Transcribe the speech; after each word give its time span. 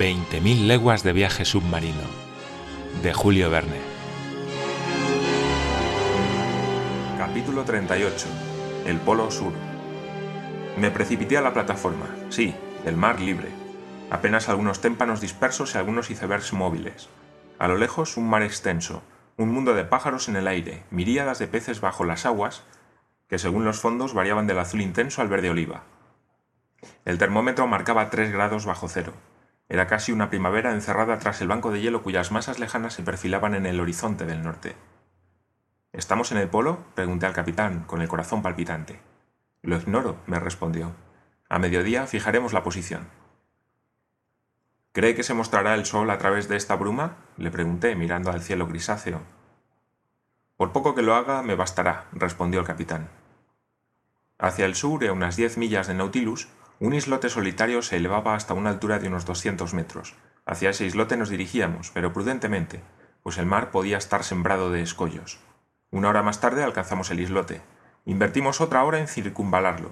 20.000 0.00 0.66
leguas 0.66 1.02
de 1.02 1.12
viaje 1.12 1.44
submarino 1.44 2.00
de 3.02 3.12
Julio 3.12 3.50
Verne. 3.50 3.76
Capítulo 7.18 7.64
38. 7.64 8.26
El 8.86 8.96
Polo 8.96 9.30
Sur. 9.30 9.52
Me 10.78 10.90
precipité 10.90 11.36
a 11.36 11.42
la 11.42 11.52
plataforma, 11.52 12.06
sí, 12.30 12.54
el 12.86 12.96
mar 12.96 13.20
libre. 13.20 13.50
Apenas 14.10 14.48
algunos 14.48 14.80
témpanos 14.80 15.20
dispersos 15.20 15.74
y 15.74 15.76
algunos 15.76 16.08
icebergs 16.08 16.54
móviles. 16.54 17.10
A 17.58 17.68
lo 17.68 17.76
lejos 17.76 18.16
un 18.16 18.26
mar 18.26 18.42
extenso, 18.42 19.02
un 19.36 19.52
mundo 19.52 19.74
de 19.74 19.84
pájaros 19.84 20.30
en 20.30 20.36
el 20.36 20.48
aire, 20.48 20.82
miríadas 20.90 21.38
de 21.38 21.46
peces 21.46 21.82
bajo 21.82 22.06
las 22.06 22.24
aguas, 22.24 22.62
que 23.28 23.38
según 23.38 23.66
los 23.66 23.80
fondos 23.80 24.14
variaban 24.14 24.46
del 24.46 24.60
azul 24.60 24.80
intenso 24.80 25.20
al 25.20 25.28
verde 25.28 25.50
oliva. 25.50 25.82
El 27.04 27.18
termómetro 27.18 27.66
marcaba 27.66 28.08
3 28.08 28.32
grados 28.32 28.64
bajo 28.64 28.88
cero. 28.88 29.12
Era 29.70 29.86
casi 29.86 30.10
una 30.10 30.30
primavera 30.30 30.72
encerrada 30.72 31.20
tras 31.20 31.40
el 31.40 31.46
banco 31.46 31.70
de 31.70 31.80
hielo 31.80 32.02
cuyas 32.02 32.32
masas 32.32 32.58
lejanas 32.58 32.92
se 32.92 33.04
perfilaban 33.04 33.54
en 33.54 33.66
el 33.66 33.78
horizonte 33.78 34.26
del 34.26 34.42
norte. 34.42 34.74
¿Estamos 35.92 36.32
en 36.32 36.38
el 36.38 36.48
polo? 36.48 36.80
pregunté 36.96 37.26
al 37.26 37.34
capitán, 37.34 37.84
con 37.84 38.02
el 38.02 38.08
corazón 38.08 38.42
palpitante. 38.42 39.00
Lo 39.62 39.76
ignoro, 39.76 40.16
me 40.26 40.40
respondió. 40.40 40.90
A 41.48 41.60
mediodía 41.60 42.08
fijaremos 42.08 42.52
la 42.52 42.64
posición. 42.64 43.06
¿Cree 44.90 45.14
que 45.14 45.22
se 45.22 45.34
mostrará 45.34 45.74
el 45.74 45.86
sol 45.86 46.10
a 46.10 46.18
través 46.18 46.48
de 46.48 46.56
esta 46.56 46.74
bruma? 46.74 47.18
le 47.36 47.52
pregunté, 47.52 47.94
mirando 47.94 48.32
al 48.32 48.42
cielo 48.42 48.66
grisáceo. 48.66 49.20
Por 50.56 50.72
poco 50.72 50.96
que 50.96 51.02
lo 51.02 51.14
haga, 51.14 51.44
me 51.44 51.54
bastará, 51.54 52.06
respondió 52.10 52.58
el 52.58 52.66
capitán. 52.66 53.08
Hacia 54.36 54.66
el 54.66 54.74
sur, 54.74 55.04
a 55.06 55.12
unas 55.12 55.36
diez 55.36 55.56
millas 55.56 55.86
de 55.86 55.94
Nautilus, 55.94 56.48
un 56.80 56.94
islote 56.94 57.28
solitario 57.28 57.82
se 57.82 57.96
elevaba 57.96 58.34
hasta 58.34 58.54
una 58.54 58.70
altura 58.70 58.98
de 58.98 59.08
unos 59.08 59.26
doscientos 59.26 59.74
metros. 59.74 60.14
Hacia 60.46 60.70
ese 60.70 60.86
islote 60.86 61.18
nos 61.18 61.28
dirigíamos, 61.28 61.90
pero 61.90 62.14
prudentemente, 62.14 62.80
pues 63.22 63.36
el 63.36 63.44
mar 63.44 63.70
podía 63.70 63.98
estar 63.98 64.24
sembrado 64.24 64.70
de 64.70 64.80
escollos. 64.80 65.40
Una 65.90 66.08
hora 66.08 66.22
más 66.22 66.40
tarde 66.40 66.64
alcanzamos 66.64 67.10
el 67.10 67.20
islote. 67.20 67.60
Invertimos 68.06 68.62
otra 68.62 68.82
hora 68.82 68.98
en 68.98 69.08
circunvalarlo. 69.08 69.90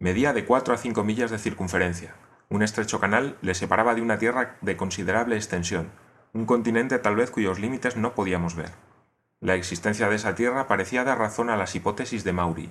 Medía 0.00 0.32
de 0.32 0.44
cuatro 0.44 0.74
a 0.74 0.78
cinco 0.78 1.04
millas 1.04 1.30
de 1.30 1.38
circunferencia. 1.38 2.14
Un 2.48 2.64
estrecho 2.64 2.98
canal 2.98 3.36
le 3.40 3.54
separaba 3.54 3.94
de 3.94 4.02
una 4.02 4.18
tierra 4.18 4.56
de 4.62 4.76
considerable 4.76 5.36
extensión, 5.36 5.90
un 6.32 6.44
continente 6.44 6.98
tal 6.98 7.14
vez 7.14 7.30
cuyos 7.30 7.60
límites 7.60 7.96
no 7.96 8.16
podíamos 8.16 8.56
ver. 8.56 8.72
La 9.38 9.54
existencia 9.54 10.08
de 10.08 10.16
esa 10.16 10.34
tierra 10.34 10.66
parecía 10.66 11.04
dar 11.04 11.18
razón 11.18 11.50
a 11.50 11.56
las 11.56 11.76
hipótesis 11.76 12.24
de 12.24 12.32
Maury, 12.32 12.70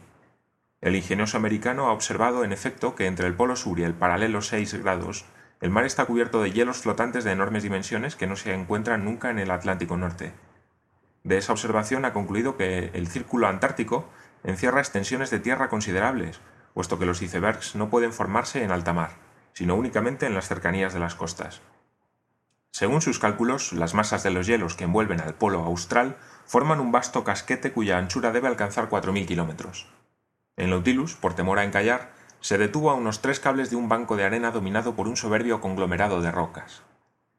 el 0.81 0.95
ingenioso 0.95 1.35
americano 1.35 1.87
ha 1.87 1.93
observado, 1.93 2.43
en 2.43 2.53
efecto, 2.53 2.95
que 2.95 3.05
entre 3.05 3.27
el 3.27 3.35
polo 3.35 3.55
sur 3.55 3.79
y 3.79 3.83
el 3.83 3.93
paralelo 3.93 4.41
6 4.41 4.75
grados, 4.75 5.25
el 5.59 5.71
mar 5.71 5.85
está 5.85 6.05
cubierto 6.05 6.41
de 6.41 6.51
hielos 6.51 6.77
flotantes 6.77 7.25
de 7.25 7.33
enormes 7.33 7.63
dimensiones 7.63 8.15
que 8.15 8.27
no 8.27 8.37
se 8.37 8.53
encuentran 8.53 9.03
nunca 9.03 9.29
en 9.29 9.39
el 9.39 9.51
Atlántico 9.51 9.97
Norte. 9.97 10.31
De 11.25 11.37
esa 11.37 11.51
observación 11.51 12.05
ha 12.05 12.13
concluido 12.13 12.55
que 12.55 12.91
el 12.93 13.07
círculo 13.09 13.47
antártico 13.47 14.09
encierra 14.45 14.79
extensiones 14.79 15.29
de 15.31 15.39
tierra 15.39 15.67
considerables, 15.67 16.39
puesto 16.73 16.97
que 16.97 17.05
los 17.05 17.21
icebergs 17.21 17.75
no 17.75 17.89
pueden 17.89 18.13
formarse 18.13 18.63
en 18.63 18.71
alta 18.71 18.93
mar, 18.93 19.11
sino 19.51 19.75
únicamente 19.75 20.27
en 20.27 20.33
las 20.33 20.47
cercanías 20.47 20.93
de 20.93 20.99
las 21.01 21.15
costas. 21.15 21.61
Según 22.71 23.01
sus 23.01 23.19
cálculos, 23.19 23.73
las 23.73 23.93
masas 23.93 24.23
de 24.23 24.31
los 24.31 24.47
hielos 24.47 24.75
que 24.75 24.85
envuelven 24.85 25.19
al 25.19 25.33
polo 25.33 25.65
austral 25.65 26.15
forman 26.45 26.79
un 26.79 26.93
vasto 26.93 27.25
casquete 27.25 27.73
cuya 27.73 27.97
anchura 27.97 28.31
debe 28.31 28.47
alcanzar 28.47 28.89
4.000 28.89 29.25
kilómetros. 29.27 29.98
El 30.59 30.71
Nautilus, 30.71 31.15
por 31.15 31.35
temor 31.35 31.57
a 31.57 31.63
encallar, 31.63 32.11
se 32.41 32.57
detuvo 32.57 32.91
a 32.91 32.93
unos 32.93 33.21
tres 33.21 33.39
cables 33.39 33.69
de 33.69 33.77
un 33.77 33.87
banco 33.87 34.17
de 34.17 34.25
arena 34.25 34.51
dominado 34.51 34.93
por 34.93 35.07
un 35.07 35.15
soberbio 35.15 35.61
conglomerado 35.61 36.21
de 36.21 36.31
rocas. 36.31 36.83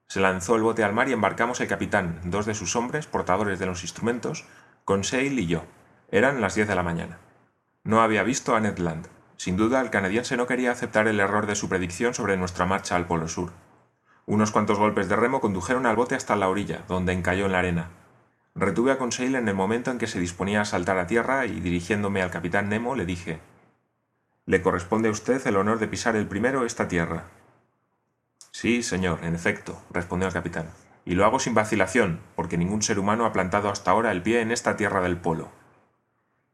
Se 0.08 0.20
lanzó 0.20 0.56
el 0.56 0.62
bote 0.62 0.84
al 0.84 0.94
mar 0.94 1.06
y 1.10 1.12
embarcamos 1.12 1.60
el 1.60 1.68
capitán, 1.68 2.18
dos 2.24 2.46
de 2.46 2.54
sus 2.54 2.74
hombres, 2.76 3.06
portadores 3.06 3.58
de 3.58 3.66
los 3.66 3.82
instrumentos, 3.82 4.46
Conseil 4.86 5.38
y 5.38 5.46
yo. 5.46 5.64
Eran 6.10 6.40
las 6.40 6.54
diez 6.54 6.66
de 6.66 6.74
la 6.74 6.82
mañana. 6.82 7.18
No 7.84 8.00
había 8.00 8.22
visto 8.22 8.56
a 8.56 8.60
Ned 8.60 8.78
Land. 8.78 9.08
Sin 9.36 9.58
duda, 9.58 9.82
el 9.82 9.90
canadiense 9.90 10.38
no 10.38 10.46
quería 10.46 10.72
aceptar 10.72 11.06
el 11.06 11.20
error 11.20 11.46
de 11.46 11.56
su 11.56 11.68
predicción 11.68 12.14
sobre 12.14 12.38
nuestra 12.38 12.64
marcha 12.64 12.96
al 12.96 13.06
Polo 13.06 13.28
Sur. 13.28 13.52
Unos 14.24 14.50
cuantos 14.50 14.78
golpes 14.78 15.10
de 15.10 15.16
remo 15.16 15.42
condujeron 15.42 15.84
al 15.84 15.96
bote 15.96 16.14
hasta 16.14 16.36
la 16.36 16.48
orilla, 16.48 16.84
donde 16.88 17.12
encalló 17.12 17.44
en 17.44 17.52
la 17.52 17.58
arena. 17.58 17.90
Retuve 18.54 18.92
a 18.92 18.98
Conseil 18.98 19.36
en 19.36 19.48
el 19.48 19.54
momento 19.54 19.90
en 19.90 19.98
que 19.98 20.08
se 20.08 20.18
disponía 20.18 20.62
a 20.62 20.64
saltar 20.64 20.98
a 20.98 21.06
tierra 21.06 21.46
y 21.46 21.60
dirigiéndome 21.60 22.20
al 22.20 22.30
capitán 22.30 22.68
Nemo 22.68 22.96
le 22.96 23.06
dije 23.06 23.40
Le 24.44 24.60
corresponde 24.60 25.08
a 25.08 25.12
usted 25.12 25.46
el 25.46 25.56
honor 25.56 25.78
de 25.78 25.88
pisar 25.88 26.16
el 26.16 26.26
primero 26.26 26.66
esta 26.66 26.88
tierra. 26.88 27.24
Sí, 28.50 28.82
señor, 28.82 29.20
en 29.22 29.34
efecto, 29.34 29.80
respondió 29.90 30.26
el 30.26 30.34
capitán, 30.34 30.70
y 31.04 31.14
lo 31.14 31.24
hago 31.24 31.38
sin 31.38 31.54
vacilación, 31.54 32.20
porque 32.34 32.58
ningún 32.58 32.82
ser 32.82 32.98
humano 32.98 33.24
ha 33.24 33.32
plantado 33.32 33.70
hasta 33.70 33.92
ahora 33.92 34.10
el 34.10 34.22
pie 34.22 34.40
en 34.40 34.50
esta 34.50 34.76
tierra 34.76 35.00
del 35.00 35.16
polo. 35.16 35.48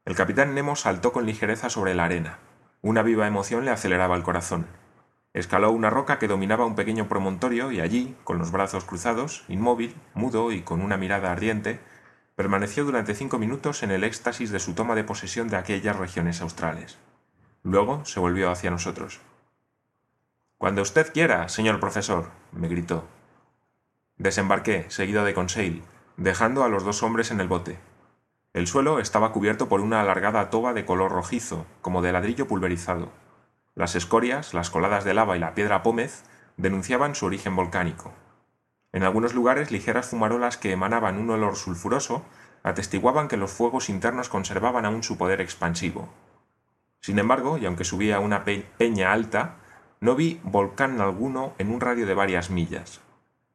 El 0.05 0.15
capitán 0.15 0.55
Nemo 0.55 0.77
saltó 0.77 1.13
con 1.13 1.27
ligereza 1.27 1.71
sobre 1.71 1.95
la 1.95 2.05
arena. 2.05 2.39
Una 2.83 3.03
viva 3.03 3.27
emoción 3.27 3.65
le 3.65 3.71
aceleraba 3.71 4.15
el 4.15 4.23
corazón. 4.23 4.67
Escaló 5.37 5.71
una 5.71 5.91
roca 5.91 6.19
que 6.19 6.29
dominaba 6.29 6.65
un 6.65 6.77
pequeño 6.77 7.09
promontorio 7.09 7.71
y 7.71 7.83
allí, 7.83 8.17
con 8.25 8.39
los 8.39 8.53
brazos 8.53 8.87
cruzados, 8.87 9.45
inmóvil, 9.49 9.95
mudo 10.15 10.51
y 10.51 10.63
con 10.63 10.81
una 10.81 10.97
mirada 10.97 11.31
ardiente, 11.31 11.79
permaneció 12.37 12.87
durante 12.87 13.15
cinco 13.15 13.39
minutos 13.39 13.83
en 13.83 13.91
el 13.91 14.03
éxtasis 14.03 14.51
de 14.51 14.61
su 14.61 14.73
toma 14.73 14.95
de 14.95 15.05
posesión 15.05 15.49
de 15.49 15.59
aquellas 15.59 15.95
regiones 15.95 16.41
australes. 16.41 16.97
Luego 17.63 18.03
se 18.07 18.19
volvió 18.19 18.51
hacia 18.51 18.71
nosotros. 18.71 19.21
Cuando 20.57 20.81
usted 20.81 21.13
quiera, 21.13 21.51
señor 21.51 21.81
profesor, 21.81 22.31
me 22.53 22.69
gritó. 22.69 23.05
Desembarqué, 24.17 24.87
seguido 24.89 25.23
de 25.23 25.35
Conseil, 25.35 25.83
dejando 26.17 26.65
a 26.65 26.71
los 26.71 26.83
dos 26.83 27.03
hombres 27.03 27.31
en 27.31 27.41
el 27.41 27.49
bote. 27.49 27.79
El 28.55 28.67
suelo 28.67 29.01
estaba 29.01 29.33
cubierto 29.33 29.69
por 29.69 29.83
una 29.83 30.01
alargada 30.01 30.49
toba 30.49 30.73
de 30.73 30.87
color 30.87 31.13
rojizo, 31.13 31.67
como 31.83 32.01
de 32.01 32.13
ladrillo 32.13 32.49
pulverizado. 32.49 33.26
Las 33.77 33.95
escorias, 33.95 34.55
las 34.55 34.71
coladas 34.71 35.05
de 35.05 35.13
lava 35.13 35.37
y 35.37 35.39
la 35.39 35.55
piedra 35.55 35.83
pómez 35.83 36.23
denunciaban 36.57 37.15
su 37.15 37.27
origen 37.27 37.55
volcánico. 37.55 38.15
En 38.95 39.03
algunos 39.03 39.35
lugares 39.35 39.71
ligeras 39.71 40.09
fumarolas 40.09 40.57
que 40.57 40.73
emanaban 40.73 41.19
un 41.19 41.29
olor 41.29 41.57
sulfuroso 41.57 42.25
atestiguaban 42.63 43.29
que 43.29 43.37
los 43.37 43.53
fuegos 43.53 43.91
internos 43.91 44.31
conservaban 44.31 44.87
aún 44.87 45.03
su 45.03 45.19
poder 45.19 45.43
expansivo. 45.43 46.09
Sin 47.01 47.19
embargo, 47.19 47.59
y 47.59 47.67
aunque 47.67 47.85
subía 47.85 48.19
una 48.19 48.45
peña 48.45 49.13
alta, 49.13 49.57
no 50.01 50.17
vi 50.17 50.41
volcán 50.43 50.99
alguno 51.03 51.53
en 51.59 51.71
un 51.71 51.83
radio 51.83 52.07
de 52.07 52.15
varias 52.15 52.49
millas. 52.49 53.03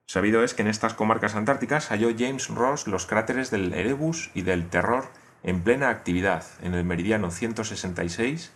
Sabido 0.05 0.43
es 0.43 0.53
que 0.53 0.61
en 0.61 0.67
estas 0.67 0.93
comarcas 0.93 1.33
antárticas 1.33 1.88
halló 1.89 2.09
James 2.15 2.47
Ross 2.49 2.85
los 2.85 3.07
cráteres 3.07 3.49
del 3.49 3.73
Erebus 3.73 4.29
y 4.35 4.43
del 4.43 4.69
Terror 4.69 5.05
en 5.41 5.63
plena 5.63 5.89
actividad 5.89 6.45
en 6.61 6.75
el 6.75 6.83
meridiano 6.83 7.31
166 7.31 8.51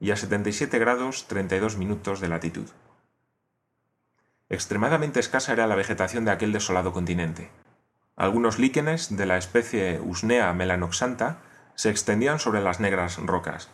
y 0.00 0.10
a 0.10 0.16
77 0.16 0.78
grados 0.78 1.26
32 1.26 1.76
minutos 1.76 2.20
de 2.20 2.28
latitud. 2.28 2.68
Extremadamente 4.48 5.20
escasa 5.20 5.52
era 5.52 5.66
la 5.66 5.74
vegetación 5.74 6.24
de 6.24 6.30
aquel 6.30 6.52
desolado 6.52 6.92
continente. 6.92 7.50
Algunos 8.16 8.58
líquenes 8.58 9.16
de 9.16 9.26
la 9.26 9.36
especie 9.36 10.00
Usnea 10.00 10.52
melanoxanta 10.52 11.38
se 11.74 11.90
extendían 11.90 12.38
sobre 12.38 12.62
las 12.62 12.80
negras 12.80 13.18
rocas. 13.18 13.68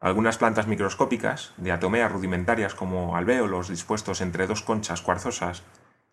Algunas 0.00 0.38
plantas 0.38 0.66
microscópicas, 0.66 1.52
de 1.56 1.72
atomeas 1.72 2.10
rudimentarias 2.10 2.74
como 2.74 3.16
alvéolos 3.16 3.68
dispuestos 3.68 4.20
entre 4.20 4.46
dos 4.46 4.62
conchas 4.62 5.02
cuarzosas, 5.02 5.62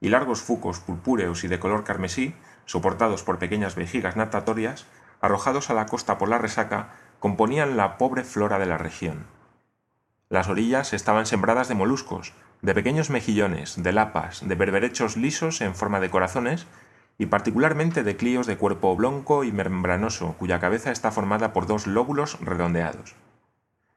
y 0.02 0.10
largos 0.10 0.42
fucos 0.42 0.80
purpúreos 0.80 1.44
y 1.44 1.48
de 1.48 1.60
color 1.60 1.84
carmesí, 1.84 2.36
soportados 2.66 3.24
por 3.24 3.40
pequeñas 3.40 3.76
vejigas 3.76 4.16
natatorias, 4.16 4.86
arrojados 5.22 5.70
a 5.70 5.74
la 5.74 5.86
costa 5.86 6.18
por 6.18 6.30
la 6.30 6.38
resaca, 6.38 6.96
componían 7.20 7.78
la 7.78 7.98
pobre 7.98 8.24
flora 8.24 8.60
de 8.60 8.66
la 8.66 8.78
región. 8.78 9.39
Las 10.30 10.48
orillas 10.48 10.94
estaban 10.94 11.26
sembradas 11.26 11.70
de 11.70 11.74
moluscos, 11.74 12.34
de 12.62 12.76
pequeños 12.76 13.10
mejillones, 13.10 13.82
de 13.82 13.92
lapas, 13.92 14.48
de 14.48 14.54
berberechos 14.54 15.18
lisos 15.18 15.60
en 15.62 15.74
forma 15.74 16.00
de 16.00 16.12
corazones 16.12 16.68
y 17.18 17.26
particularmente 17.26 18.04
de 18.04 18.16
clíos 18.16 18.46
de 18.46 18.56
cuerpo 18.56 18.96
blanco 18.96 19.44
y 19.44 19.52
membranoso, 19.52 20.36
cuya 20.38 20.60
cabeza 20.60 20.92
está 20.92 21.10
formada 21.10 21.52
por 21.52 21.66
dos 21.66 21.88
lóbulos 21.88 22.40
redondeados. 22.42 23.16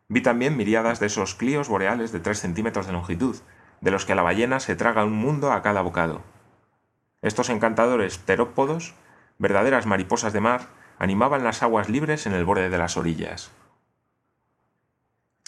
Vi 0.09 0.23
también 0.23 0.57
miriadas 0.57 1.01
de 1.01 1.07
esos 1.07 1.35
clíos 1.35 1.69
boreales 1.69 2.13
de 2.13 2.21
tres 2.21 2.41
centímetros 2.41 2.87
de 2.87 2.93
longitud, 2.93 3.37
de 3.83 3.91
los 3.91 4.07
que 4.07 4.15
la 4.15 4.23
ballena 4.23 4.59
se 4.59 4.75
traga 4.75 5.05
un 5.05 5.13
mundo 5.13 5.53
a 5.53 5.61
cada 5.61 5.83
bocado. 5.83 6.23
Estos 7.21 7.51
encantadores 7.51 8.21
terópodos, 8.21 8.95
verdaderas 9.39 9.85
mariposas 9.85 10.33
de 10.33 10.41
mar, 10.41 10.69
animaban 10.99 11.45
las 11.45 11.63
aguas 11.63 11.91
libres 11.91 12.27
en 12.27 12.33
el 12.33 12.47
borde 12.47 12.71
de 12.71 12.79
las 12.79 12.97
orillas. 12.97 13.51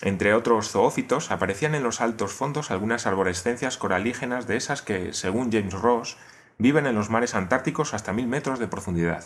Entre 0.02 0.34
otros 0.34 0.70
zoófitos 0.70 1.30
aparecían 1.30 1.74
en 1.74 1.82
los 1.82 2.00
altos 2.00 2.32
fondos 2.32 2.70
algunas 2.70 3.06
arborescencias 3.06 3.76
coralígenas 3.76 4.46
de 4.46 4.56
esas 4.56 4.82
que, 4.82 5.12
según 5.12 5.52
James 5.52 5.74
Ross, 5.74 6.16
viven 6.58 6.86
en 6.86 6.94
los 6.94 7.10
mares 7.10 7.34
antárticos 7.34 7.94
hasta 7.94 8.12
mil 8.12 8.26
metros 8.26 8.58
de 8.58 8.68
profundidad. 8.68 9.24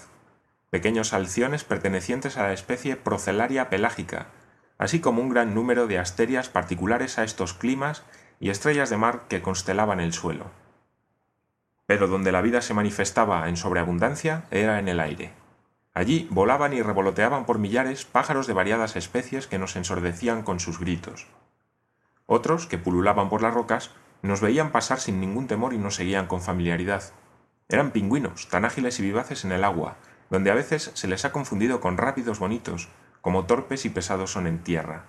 Pequeños 0.70 1.14
alciones 1.14 1.64
pertenecientes 1.64 2.36
a 2.36 2.42
la 2.42 2.52
especie 2.52 2.96
Procelaria 2.96 3.70
pelágica, 3.70 4.26
así 4.76 5.00
como 5.00 5.22
un 5.22 5.30
gran 5.30 5.54
número 5.54 5.86
de 5.86 5.98
asterias 5.98 6.48
particulares 6.48 7.18
a 7.18 7.24
estos 7.24 7.54
climas 7.54 8.04
y 8.38 8.50
estrellas 8.50 8.90
de 8.90 8.98
mar 8.98 9.22
que 9.28 9.42
constelaban 9.42 10.00
el 10.00 10.12
suelo. 10.12 10.50
Pero 11.86 12.06
donde 12.06 12.32
la 12.32 12.42
vida 12.42 12.60
se 12.60 12.74
manifestaba 12.74 13.48
en 13.48 13.56
sobreabundancia 13.56 14.44
era 14.50 14.78
en 14.78 14.88
el 14.88 15.00
aire. 15.00 15.32
Allí 15.98 16.28
volaban 16.30 16.74
y 16.74 16.80
revoloteaban 16.80 17.44
por 17.44 17.58
millares 17.58 18.04
pájaros 18.04 18.46
de 18.46 18.52
variadas 18.52 18.94
especies 18.94 19.48
que 19.48 19.58
nos 19.58 19.74
ensordecían 19.74 20.44
con 20.44 20.60
sus 20.60 20.78
gritos. 20.78 21.26
Otros, 22.24 22.68
que 22.68 22.78
pululaban 22.78 23.28
por 23.28 23.42
las 23.42 23.52
rocas, 23.52 23.90
nos 24.22 24.40
veían 24.40 24.70
pasar 24.70 25.00
sin 25.00 25.18
ningún 25.18 25.48
temor 25.48 25.74
y 25.74 25.78
nos 25.78 25.96
seguían 25.96 26.28
con 26.28 26.40
familiaridad. 26.40 27.02
Eran 27.68 27.90
pingüinos, 27.90 28.48
tan 28.48 28.64
ágiles 28.64 29.00
y 29.00 29.02
vivaces 29.02 29.44
en 29.44 29.50
el 29.50 29.64
agua, 29.64 29.96
donde 30.30 30.52
a 30.52 30.54
veces 30.54 30.92
se 30.94 31.08
les 31.08 31.24
ha 31.24 31.32
confundido 31.32 31.80
con 31.80 31.96
rápidos 31.96 32.38
bonitos, 32.38 32.88
como 33.20 33.46
torpes 33.46 33.84
y 33.84 33.90
pesados 33.90 34.30
son 34.30 34.46
en 34.46 34.62
tierra. 34.62 35.06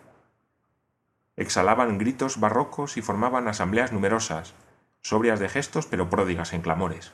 Exhalaban 1.36 2.00
gritos 2.00 2.40
barrocos 2.40 2.98
y 2.98 3.04
formaban 3.04 3.48
asambleas 3.48 3.92
numerosas, 3.92 4.56
sobrias 5.02 5.40
de 5.40 5.50
gestos 5.50 5.86
pero 5.86 6.10
pródigas 6.10 6.52
en 6.54 6.62
clamores. 6.62 7.14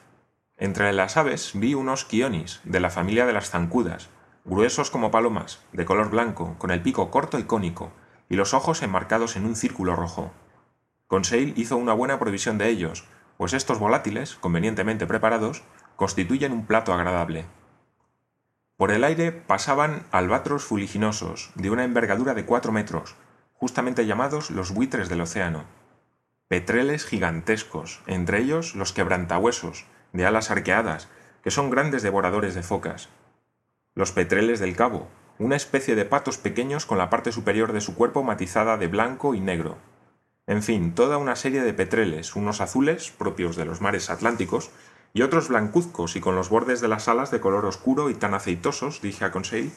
Entre 0.58 0.94
las 0.94 1.18
aves 1.18 1.52
vi 1.54 1.74
unos 1.74 2.06
quionis, 2.06 2.62
de 2.64 2.80
la 2.80 2.90
familia 2.90 3.26
de 3.26 3.34
las 3.34 3.50
zancudas, 3.50 4.10
gruesos 4.46 4.90
como 4.90 5.12
palomas, 5.12 5.60
de 5.74 5.84
color 5.84 6.10
blanco, 6.10 6.56
con 6.58 6.72
el 6.72 6.82
pico 6.82 7.12
corto 7.12 7.38
y 7.40 7.44
cónico, 7.44 7.92
y 8.30 8.36
los 8.36 8.54
ojos 8.54 8.82
enmarcados 8.82 9.36
en 9.36 9.46
un 9.46 9.58
círculo 9.58 9.98
rojo. 9.98 10.32
Conseil 11.08 11.54
hizo 11.58 11.76
una 11.76 11.92
buena 11.92 12.20
provisión 12.20 12.58
de 12.58 12.70
ellos, 12.70 13.04
pues 13.36 13.52
estos 13.52 13.80
volátiles, 13.80 14.36
convenientemente 14.36 15.06
preparados, 15.06 15.64
constituyen 15.98 16.54
un 16.54 16.66
plato 16.66 16.94
agradable. 16.94 17.46
Por 18.78 18.92
el 18.92 19.04
aire 19.04 19.34
pasaban 19.34 20.06
albatros 20.12 20.64
fuliginosos, 20.64 21.52
de 21.56 21.70
una 21.70 21.84
envergadura 21.84 22.34
de 22.34 22.46
cuatro 22.46 22.72
metros, 22.72 23.16
justamente 23.54 24.06
llamados 24.06 24.52
los 24.52 24.74
buitres 24.74 25.10
del 25.10 25.22
océano. 25.22 25.66
Petreles 26.48 27.06
gigantescos, 27.06 28.02
entre 28.08 28.40
ellos 28.40 28.76
los 28.76 28.94
quebrantahuesos, 28.94 29.86
de 30.16 30.26
alas 30.26 30.50
arqueadas, 30.50 31.08
que 31.44 31.52
son 31.52 31.70
grandes 31.70 32.02
devoradores 32.02 32.56
de 32.56 32.64
focas. 32.64 33.10
Los 33.94 34.12
petreles 34.12 34.60
del 34.60 34.76
cabo, 34.76 35.08
una 35.38 35.56
especie 35.56 35.96
de 35.96 36.06
patos 36.06 36.38
pequeños 36.38 36.86
con 36.86 36.98
la 36.98 37.10
parte 37.10 37.32
superior 37.32 37.74
de 37.74 37.82
su 37.82 37.96
cuerpo 37.96 38.24
matizada 38.24 38.78
de 38.78 38.88
blanco 38.88 39.36
y 39.36 39.42
negro. 39.42 39.78
En 40.48 40.64
fin, 40.64 40.96
toda 40.96 41.18
una 41.18 41.36
serie 41.36 41.62
de 41.62 41.74
petreles, 41.74 42.36
unos 42.36 42.62
azules, 42.62 43.12
propios 43.12 43.56
de 43.56 43.66
los 43.66 43.82
mares 43.82 44.10
atlánticos, 44.10 44.72
y 45.14 45.22
otros 45.22 45.48
blancuzcos 45.48 46.16
y 46.16 46.22
con 46.22 46.36
los 46.36 46.50
bordes 46.50 46.82
de 46.82 46.88
las 46.88 47.08
alas 47.08 47.32
de 47.32 47.40
color 47.40 47.66
oscuro 47.66 48.10
y 48.10 48.16
tan 48.16 48.34
aceitosos, 48.34 49.02
dije 49.02 49.26
a 49.26 49.32
Conseil, 49.32 49.72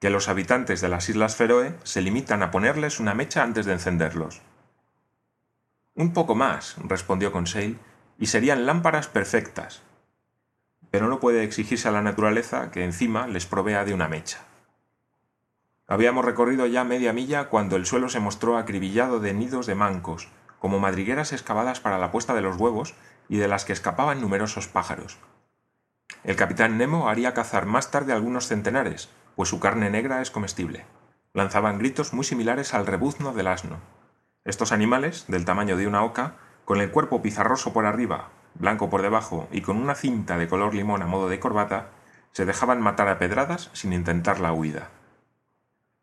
que 0.00 0.10
los 0.10 0.28
habitantes 0.28 0.80
de 0.80 0.88
las 0.88 1.08
Islas 1.08 1.36
Feroe 1.36 1.74
se 1.82 2.02
limitan 2.02 2.42
a 2.42 2.50
ponerles 2.50 2.98
una 2.98 3.14
mecha 3.14 3.42
antes 3.42 3.66
de 3.66 3.72
encenderlos. 3.72 4.42
Un 5.94 6.12
poco 6.12 6.34
más, 6.34 6.76
respondió 6.88 7.30
Conseil, 7.30 7.78
y 8.18 8.26
serían 8.26 8.66
lámparas 8.66 9.08
perfectas. 9.08 9.82
Pero 10.90 11.08
no 11.08 11.20
puede 11.20 11.42
exigirse 11.42 11.88
a 11.88 11.92
la 11.92 12.02
naturaleza 12.02 12.70
que 12.70 12.84
encima 12.84 13.26
les 13.26 13.46
provea 13.46 13.84
de 13.84 13.94
una 13.94 14.08
mecha. 14.08 14.44
Habíamos 15.86 16.24
recorrido 16.24 16.66
ya 16.66 16.84
media 16.84 17.12
milla 17.12 17.48
cuando 17.48 17.76
el 17.76 17.84
suelo 17.84 18.08
se 18.08 18.20
mostró 18.20 18.56
acribillado 18.56 19.20
de 19.20 19.34
nidos 19.34 19.66
de 19.66 19.74
mancos, 19.74 20.28
como 20.58 20.80
madrigueras 20.80 21.32
excavadas 21.32 21.80
para 21.80 21.98
la 21.98 22.10
puesta 22.10 22.34
de 22.34 22.40
los 22.40 22.56
huevos 22.56 22.94
y 23.28 23.36
de 23.36 23.48
las 23.48 23.64
que 23.64 23.74
escapaban 23.74 24.20
numerosos 24.20 24.66
pájaros. 24.66 25.18
El 26.22 26.36
capitán 26.36 26.78
Nemo 26.78 27.08
haría 27.10 27.34
cazar 27.34 27.66
más 27.66 27.90
tarde 27.90 28.14
algunos 28.14 28.48
centenares, 28.48 29.10
pues 29.36 29.50
su 29.50 29.60
carne 29.60 29.90
negra 29.90 30.22
es 30.22 30.30
comestible. 30.30 30.86
Lanzaban 31.34 31.78
gritos 31.78 32.14
muy 32.14 32.24
similares 32.24 32.72
al 32.72 32.86
rebuzno 32.86 33.34
del 33.34 33.48
asno. 33.48 33.78
Estos 34.44 34.72
animales, 34.72 35.26
del 35.28 35.44
tamaño 35.44 35.76
de 35.76 35.86
una 35.86 36.02
oca, 36.02 36.36
con 36.64 36.80
el 36.80 36.90
cuerpo 36.90 37.22
pizarroso 37.22 37.72
por 37.72 37.86
arriba, 37.86 38.28
blanco 38.54 38.90
por 38.90 39.02
debajo 39.02 39.48
y 39.52 39.60
con 39.60 39.76
una 39.76 39.94
cinta 39.94 40.38
de 40.38 40.48
color 40.48 40.74
limón 40.74 41.02
a 41.02 41.06
modo 41.06 41.28
de 41.28 41.40
corbata, 41.40 41.88
se 42.32 42.44
dejaban 42.44 42.80
matar 42.80 43.08
a 43.08 43.18
pedradas 43.18 43.70
sin 43.74 43.92
intentar 43.92 44.40
la 44.40 44.52
huida. 44.52 44.88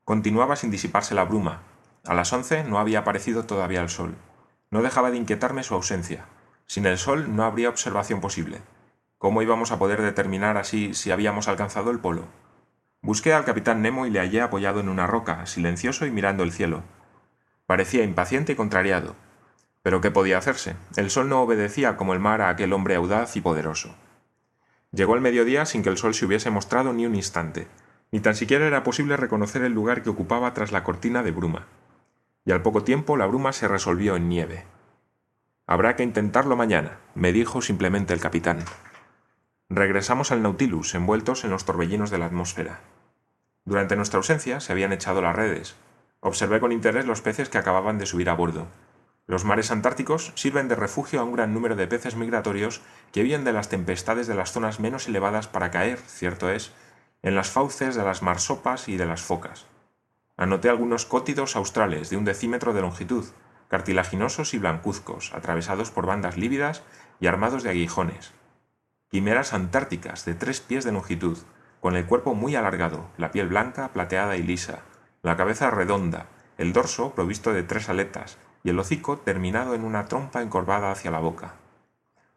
Continuaba 0.05 0.55
sin 0.55 0.71
disiparse 0.71 1.15
la 1.15 1.25
bruma. 1.25 1.61
A 2.05 2.13
las 2.13 2.33
once 2.33 2.63
no 2.63 2.79
había 2.79 2.99
aparecido 2.99 3.45
todavía 3.45 3.81
el 3.81 3.89
sol. 3.89 4.15
No 4.69 4.81
dejaba 4.81 5.11
de 5.11 5.17
inquietarme 5.17 5.63
su 5.63 5.75
ausencia, 5.75 6.25
sin 6.65 6.85
el 6.85 6.97
sol 6.97 7.35
no 7.35 7.43
habría 7.43 7.69
observación 7.69 8.21
posible. 8.21 8.61
¿Cómo 9.17 9.41
íbamos 9.41 9.71
a 9.71 9.77
poder 9.77 10.01
determinar 10.01 10.57
así 10.57 10.93
si 10.93 11.11
habíamos 11.11 11.47
alcanzado 11.47 11.91
el 11.91 11.99
polo? 11.99 12.25
Busqué 13.01 13.33
al 13.33 13.45
capitán 13.45 13.81
Nemo 13.81 14.05
y 14.05 14.09
le 14.09 14.19
hallé 14.19 14.41
apoyado 14.41 14.79
en 14.79 14.89
una 14.89 15.07
roca, 15.07 15.45
silencioso 15.45 16.05
y 16.05 16.11
mirando 16.11 16.43
el 16.43 16.51
cielo. 16.51 16.83
Parecía 17.65 18.03
impaciente 18.03 18.53
y 18.53 18.55
contrariado. 18.55 19.15
Pero 19.83 20.01
¿qué 20.01 20.11
podía 20.11 20.37
hacerse? 20.37 20.75
El 20.95 21.09
sol 21.09 21.29
no 21.29 21.41
obedecía 21.41 21.97
como 21.97 22.13
el 22.13 22.19
mar 22.19 22.41
a 22.41 22.49
aquel 22.49 22.73
hombre 22.73 22.95
audaz 22.95 23.35
y 23.35 23.41
poderoso. 23.41 23.95
Llegó 24.91 25.15
el 25.15 25.21
mediodía 25.21 25.65
sin 25.65 25.83
que 25.83 25.89
el 25.89 25.97
sol 25.97 26.13
se 26.13 26.25
hubiese 26.25 26.49
mostrado 26.49 26.93
ni 26.93 27.05
un 27.05 27.15
instante, 27.15 27.67
ni 28.11 28.19
tan 28.19 28.35
siquiera 28.35 28.67
era 28.67 28.83
posible 28.83 29.17
reconocer 29.17 29.63
el 29.63 29.73
lugar 29.73 30.03
que 30.03 30.09
ocupaba 30.09 30.53
tras 30.53 30.71
la 30.71 30.83
cortina 30.83 31.23
de 31.23 31.31
bruma. 31.31 31.67
Y 32.45 32.51
al 32.51 32.61
poco 32.61 32.83
tiempo 32.83 33.17
la 33.17 33.25
bruma 33.25 33.53
se 33.53 33.67
resolvió 33.67 34.15
en 34.15 34.27
nieve. 34.27 34.65
Habrá 35.65 35.95
que 35.95 36.03
intentarlo 36.03 36.57
mañana, 36.57 36.97
me 37.15 37.31
dijo 37.31 37.61
simplemente 37.61 38.13
el 38.13 38.19
capitán. 38.19 38.59
Regresamos 39.69 40.31
al 40.31 40.41
Nautilus, 40.41 40.93
envueltos 40.95 41.45
en 41.45 41.51
los 41.51 41.63
torbellinos 41.63 42.09
de 42.09 42.17
la 42.17 42.25
atmósfera. 42.25 42.81
Durante 43.63 43.95
nuestra 43.95 44.17
ausencia 44.17 44.59
se 44.59 44.73
habían 44.73 44.91
echado 44.91 45.21
las 45.21 45.35
redes. 45.35 45.75
Observé 46.19 46.59
con 46.59 46.73
interés 46.73 47.05
los 47.05 47.21
peces 47.21 47.47
que 47.47 47.57
acababan 47.57 47.97
de 47.97 48.05
subir 48.05 48.29
a 48.29 48.33
bordo. 48.33 48.67
Los 49.27 49.45
mares 49.45 49.71
antárticos 49.71 50.33
sirven 50.35 50.67
de 50.67 50.75
refugio 50.75 51.19
a 51.19 51.23
un 51.23 51.33
gran 51.33 51.53
número 51.53 51.75
de 51.75 51.87
peces 51.87 52.15
migratorios 52.15 52.81
que 53.11 53.21
huyen 53.21 53.43
de 53.43 53.53
las 53.53 53.69
tempestades 53.69 54.27
de 54.27 54.35
las 54.35 54.51
zonas 54.51 54.79
menos 54.79 55.07
elevadas 55.07 55.47
para 55.47 55.71
caer, 55.71 55.99
cierto 55.99 56.49
es, 56.49 56.73
en 57.21 57.35
las 57.35 57.49
fauces 57.49 57.95
de 57.95 58.03
las 58.03 58.23
marsopas 58.23 58.89
y 58.89 58.97
de 58.97 59.05
las 59.05 59.21
focas. 59.21 59.67
Anoté 60.37 60.69
algunos 60.69 61.05
cótidos 61.05 61.55
australes 61.55 62.09
de 62.09 62.17
un 62.17 62.25
decímetro 62.25 62.73
de 62.73 62.81
longitud, 62.81 63.25
cartilaginosos 63.67 64.53
y 64.53 64.57
blancuzcos, 64.57 65.33
atravesados 65.33 65.91
por 65.91 66.05
bandas 66.05 66.35
lívidas 66.35 66.83
y 67.19 67.27
armados 67.27 67.63
de 67.63 67.69
aguijones. 67.69 68.33
Quimeras 69.09 69.53
antárticas 69.53 70.25
de 70.25 70.33
tres 70.33 70.61
pies 70.61 70.83
de 70.83 70.91
longitud, 70.91 71.37
con 71.79 71.95
el 71.95 72.05
cuerpo 72.05 72.33
muy 72.33 72.55
alargado, 72.55 73.07
la 73.17 73.31
piel 73.31 73.47
blanca, 73.47 73.89
plateada 73.89 74.35
y 74.35 74.43
lisa, 74.43 74.79
la 75.21 75.37
cabeza 75.37 75.69
redonda, 75.69 76.25
el 76.57 76.73
dorso 76.73 77.13
provisto 77.13 77.53
de 77.53 77.63
tres 77.63 77.87
aletas 77.89 78.37
y 78.63 78.69
el 78.69 78.79
hocico 78.79 79.17
terminado 79.17 79.73
en 79.73 79.83
una 79.83 80.05
trompa 80.05 80.41
encorvada 80.41 80.91
hacia 80.91 81.11
la 81.11 81.19
boca. 81.19 81.55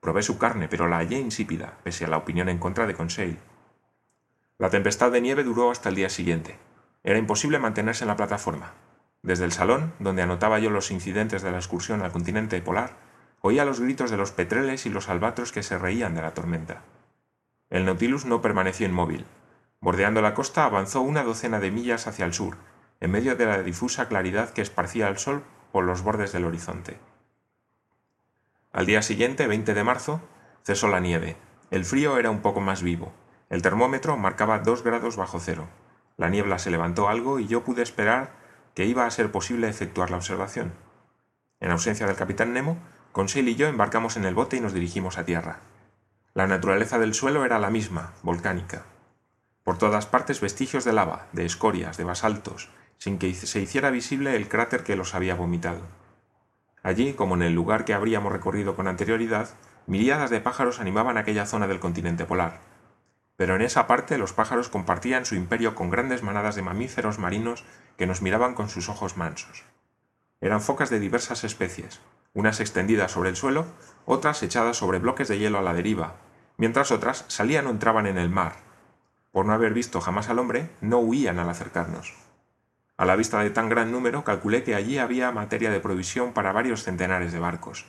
Probé 0.00 0.22
su 0.22 0.38
carne, 0.38 0.68
pero 0.68 0.88
la 0.88 0.98
hallé 0.98 1.18
insípida, 1.18 1.78
pese 1.82 2.04
a 2.04 2.08
la 2.08 2.18
opinión 2.18 2.48
en 2.48 2.58
contra 2.58 2.86
de 2.86 2.94
Conseil. 2.94 3.38
La 4.58 4.70
tempestad 4.70 5.10
de 5.10 5.20
nieve 5.20 5.44
duró 5.44 5.70
hasta 5.70 5.88
el 5.88 5.94
día 5.94 6.10
siguiente. 6.10 6.58
Era 7.02 7.18
imposible 7.18 7.58
mantenerse 7.58 8.04
en 8.04 8.08
la 8.08 8.16
plataforma. 8.16 8.72
Desde 9.22 9.44
el 9.44 9.52
salón, 9.52 9.92
donde 9.98 10.22
anotaba 10.22 10.58
yo 10.58 10.70
los 10.70 10.90
incidentes 10.90 11.42
de 11.42 11.50
la 11.50 11.56
excursión 11.56 12.02
al 12.02 12.12
continente 12.12 12.60
polar, 12.60 12.92
oía 13.40 13.64
los 13.64 13.80
gritos 13.80 14.10
de 14.10 14.16
los 14.16 14.32
petreles 14.32 14.86
y 14.86 14.90
los 14.90 15.08
albatros 15.08 15.52
que 15.52 15.62
se 15.62 15.78
reían 15.78 16.14
de 16.14 16.22
la 16.22 16.34
tormenta. 16.34 16.82
El 17.70 17.84
Nautilus 17.86 18.26
no 18.26 18.42
permaneció 18.42 18.86
inmóvil. 18.86 19.26
Bordeando 19.80 20.22
la 20.22 20.34
costa 20.34 20.64
avanzó 20.64 21.00
una 21.00 21.24
docena 21.24 21.60
de 21.60 21.70
millas 21.70 22.06
hacia 22.06 22.24
el 22.24 22.32
sur, 22.32 22.56
en 23.00 23.10
medio 23.10 23.36
de 23.36 23.46
la 23.46 23.62
difusa 23.62 24.08
claridad 24.08 24.50
que 24.50 24.62
esparcía 24.62 25.08
el 25.08 25.18
sol 25.18 25.42
por 25.74 25.84
los 25.84 26.02
bordes 26.02 26.30
del 26.30 26.44
horizonte. 26.44 27.00
Al 28.72 28.86
día 28.86 29.02
siguiente, 29.02 29.48
20 29.48 29.74
de 29.74 29.82
marzo, 29.82 30.20
cesó 30.62 30.86
la 30.86 31.00
nieve. 31.00 31.36
El 31.72 31.84
frío 31.84 32.16
era 32.16 32.30
un 32.30 32.42
poco 32.42 32.60
más 32.60 32.80
vivo. 32.80 33.12
El 33.50 33.60
termómetro 33.60 34.16
marcaba 34.16 34.60
dos 34.60 34.84
grados 34.84 35.16
bajo 35.16 35.40
cero. 35.40 35.66
La 36.16 36.28
niebla 36.28 36.60
se 36.60 36.70
levantó 36.70 37.08
algo 37.08 37.40
y 37.40 37.48
yo 37.48 37.64
pude 37.64 37.82
esperar 37.82 38.30
que 38.76 38.84
iba 38.84 39.04
a 39.04 39.10
ser 39.10 39.32
posible 39.32 39.68
efectuar 39.68 40.12
la 40.12 40.16
observación. 40.18 40.74
En 41.58 41.72
ausencia 41.72 42.06
del 42.06 42.14
capitán 42.14 42.52
Nemo, 42.52 42.78
Conseil 43.10 43.48
y 43.48 43.56
yo 43.56 43.66
embarcamos 43.66 44.16
en 44.16 44.26
el 44.26 44.36
bote 44.36 44.56
y 44.56 44.60
nos 44.60 44.74
dirigimos 44.74 45.18
a 45.18 45.24
tierra. 45.24 45.58
La 46.34 46.46
naturaleza 46.46 47.00
del 47.00 47.14
suelo 47.14 47.44
era 47.44 47.58
la 47.58 47.70
misma, 47.70 48.12
volcánica. 48.22 48.84
Por 49.64 49.76
todas 49.76 50.06
partes 50.06 50.40
vestigios 50.40 50.84
de 50.84 50.92
lava, 50.92 51.26
de 51.32 51.44
escorias, 51.44 51.96
de 51.96 52.04
basaltos, 52.04 52.70
sin 53.04 53.18
que 53.18 53.34
se 53.34 53.60
hiciera 53.60 53.90
visible 53.90 54.34
el 54.34 54.48
cráter 54.48 54.82
que 54.82 54.96
los 54.96 55.14
había 55.14 55.34
vomitado. 55.34 55.82
Allí, 56.82 57.12
como 57.12 57.34
en 57.34 57.42
el 57.42 57.52
lugar 57.52 57.84
que 57.84 57.92
habríamos 57.92 58.32
recorrido 58.32 58.76
con 58.76 58.88
anterioridad, 58.88 59.50
miríadas 59.86 60.30
de 60.30 60.40
pájaros 60.40 60.80
animaban 60.80 61.18
aquella 61.18 61.44
zona 61.44 61.66
del 61.66 61.80
continente 61.80 62.24
polar. 62.24 62.60
Pero 63.36 63.56
en 63.56 63.60
esa 63.60 63.86
parte 63.86 64.16
los 64.16 64.32
pájaros 64.32 64.70
compartían 64.70 65.26
su 65.26 65.34
imperio 65.34 65.74
con 65.74 65.90
grandes 65.90 66.22
manadas 66.22 66.54
de 66.54 66.62
mamíferos 66.62 67.18
marinos 67.18 67.66
que 67.98 68.06
nos 68.06 68.22
miraban 68.22 68.54
con 68.54 68.70
sus 68.70 68.88
ojos 68.88 69.18
mansos. 69.18 69.64
Eran 70.40 70.62
focas 70.62 70.88
de 70.88 70.98
diversas 70.98 71.44
especies, 71.44 72.00
unas 72.32 72.58
extendidas 72.60 73.12
sobre 73.12 73.28
el 73.28 73.36
suelo, 73.36 73.66
otras 74.06 74.42
echadas 74.42 74.78
sobre 74.78 74.98
bloques 74.98 75.28
de 75.28 75.38
hielo 75.38 75.58
a 75.58 75.62
la 75.62 75.74
deriva, 75.74 76.14
mientras 76.56 76.90
otras 76.90 77.26
salían 77.28 77.66
o 77.66 77.70
entraban 77.70 78.06
en 78.06 78.16
el 78.16 78.30
mar. 78.30 78.54
Por 79.30 79.44
no 79.44 79.52
haber 79.52 79.74
visto 79.74 80.00
jamás 80.00 80.30
al 80.30 80.38
hombre, 80.38 80.70
no 80.80 81.00
huían 81.00 81.38
al 81.38 81.50
acercarnos. 81.50 82.14
A 82.96 83.04
la 83.04 83.16
vista 83.16 83.40
de 83.40 83.50
tan 83.50 83.68
gran 83.68 83.90
número, 83.90 84.22
calculé 84.22 84.62
que 84.62 84.74
allí 84.74 84.98
había 84.98 85.32
materia 85.32 85.70
de 85.70 85.80
provisión 85.80 86.32
para 86.32 86.52
varios 86.52 86.84
centenares 86.84 87.32
de 87.32 87.40
barcos. 87.40 87.86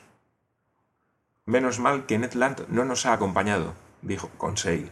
Menos 1.45 1.79
mal 1.79 2.07
que 2.07 2.17
Ned 2.17 2.33
Land 2.33 2.67
no 2.69 2.85
nos 2.85 3.05
ha 3.05 3.13
acompañado, 3.13 3.75
dijo 4.01 4.29
Conseil. 4.37 4.91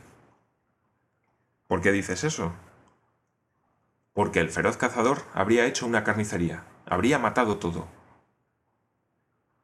¿Por 1.67 1.81
qué 1.81 1.91
dices 1.91 2.23
eso? 2.23 2.53
Porque 4.13 4.39
el 4.39 4.51
feroz 4.51 4.77
cazador 4.77 5.23
habría 5.33 5.65
hecho 5.65 5.87
una 5.87 6.03
carnicería, 6.03 6.63
habría 6.85 7.17
matado 7.17 7.57
todo. 7.57 7.87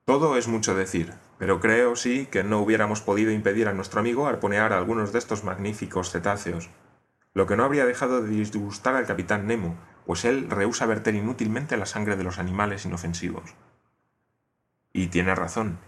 Todo 0.05 0.35
es 0.35 0.47
mucho 0.47 0.73
decir, 0.73 1.13
pero 1.37 1.59
creo 1.59 1.95
sí 1.95 2.25
que 2.25 2.43
no 2.43 2.59
hubiéramos 2.59 3.01
podido 3.01 3.31
impedir 3.31 3.67
a 3.67 3.73
nuestro 3.73 3.99
amigo 3.99 4.25
arponear 4.25 4.73
algunos 4.73 5.13
de 5.13 5.19
estos 5.19 5.43
magníficos 5.43 6.09
cetáceos, 6.09 6.71
lo 7.35 7.45
que 7.45 7.55
no 7.55 7.63
habría 7.63 7.85
dejado 7.85 8.23
de 8.23 8.29
disgustar 8.29 8.95
al 8.95 9.05
capitán 9.05 9.45
Nemo, 9.45 9.77
pues 10.05 10.25
él 10.25 10.49
rehúsa 10.49 10.85
verter 10.85 11.15
inútilmente 11.15 11.77
la 11.77 11.85
sangre 11.85 12.15
de 12.15 12.23
los 12.23 12.39
animales 12.39 12.85
inofensivos. 12.85 13.55
Y 14.93 15.07
tiene 15.07 15.35
razón. 15.35 15.79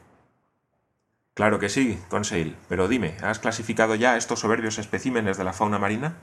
Claro 1.34 1.60
que 1.60 1.70
sí, 1.70 2.00
Conseil, 2.10 2.58
pero 2.68 2.88
dime, 2.88 3.18
¿has 3.22 3.40
clasificado 3.40 3.96
ya 3.96 4.18
estos 4.18 4.40
soberbios 4.40 4.78
especímenes 4.78 5.38
de 5.38 5.44
la 5.44 5.54
fauna 5.54 5.80
marina? 5.80 6.18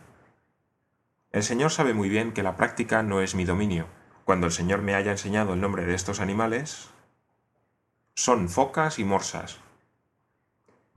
El 1.32 1.42
señor 1.42 1.70
sabe 1.70 1.94
muy 1.94 2.08
bien 2.08 2.32
que 2.32 2.42
la 2.42 2.56
práctica 2.56 3.02
no 3.02 3.20
es 3.20 3.34
mi 3.34 3.44
dominio. 3.44 3.86
Cuando 4.24 4.46
el 4.46 4.52
señor 4.52 4.82
me 4.82 4.94
haya 4.94 5.10
enseñado 5.10 5.54
el 5.54 5.60
nombre 5.60 5.86
de 5.86 5.94
estos 5.94 6.20
animales... 6.20 6.90
Son 8.14 8.48
focas 8.48 8.98
y 8.98 9.04
morsas, 9.04 9.60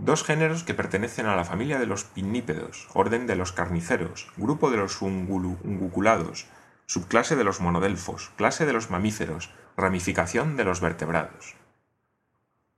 dos 0.01 0.23
géneros 0.23 0.63
que 0.63 0.73
pertenecen 0.73 1.27
a 1.27 1.35
la 1.35 1.45
familia 1.45 1.77
de 1.77 1.85
los 1.85 2.03
pinnípedos, 2.03 2.87
orden 2.93 3.27
de 3.27 3.35
los 3.35 3.51
carniceros, 3.51 4.31
grupo 4.35 4.71
de 4.71 4.77
los 4.77 5.01
unguculados, 5.01 6.47
subclase 6.91 7.37
de 7.37 7.45
los 7.45 7.61
monodelfos, 7.61 8.33
clase 8.35 8.65
de 8.65 8.73
los 8.73 8.89
mamíferos, 8.89 9.49
ramificación 9.77 10.57
de 10.57 10.65
los 10.65 10.81
vertebrados. 10.81 11.55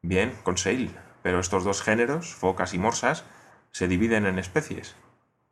Bien, 0.03 0.38
Conseil, 0.43 0.96
pero 1.24 1.39
estos 1.39 1.63
dos 1.63 1.82
géneros, 1.82 2.36
focas 2.36 2.75
y 2.75 2.77
morsas, 2.77 3.24
se 3.72 3.88
dividen 3.88 4.27
en 4.27 4.38
especies, 4.38 4.96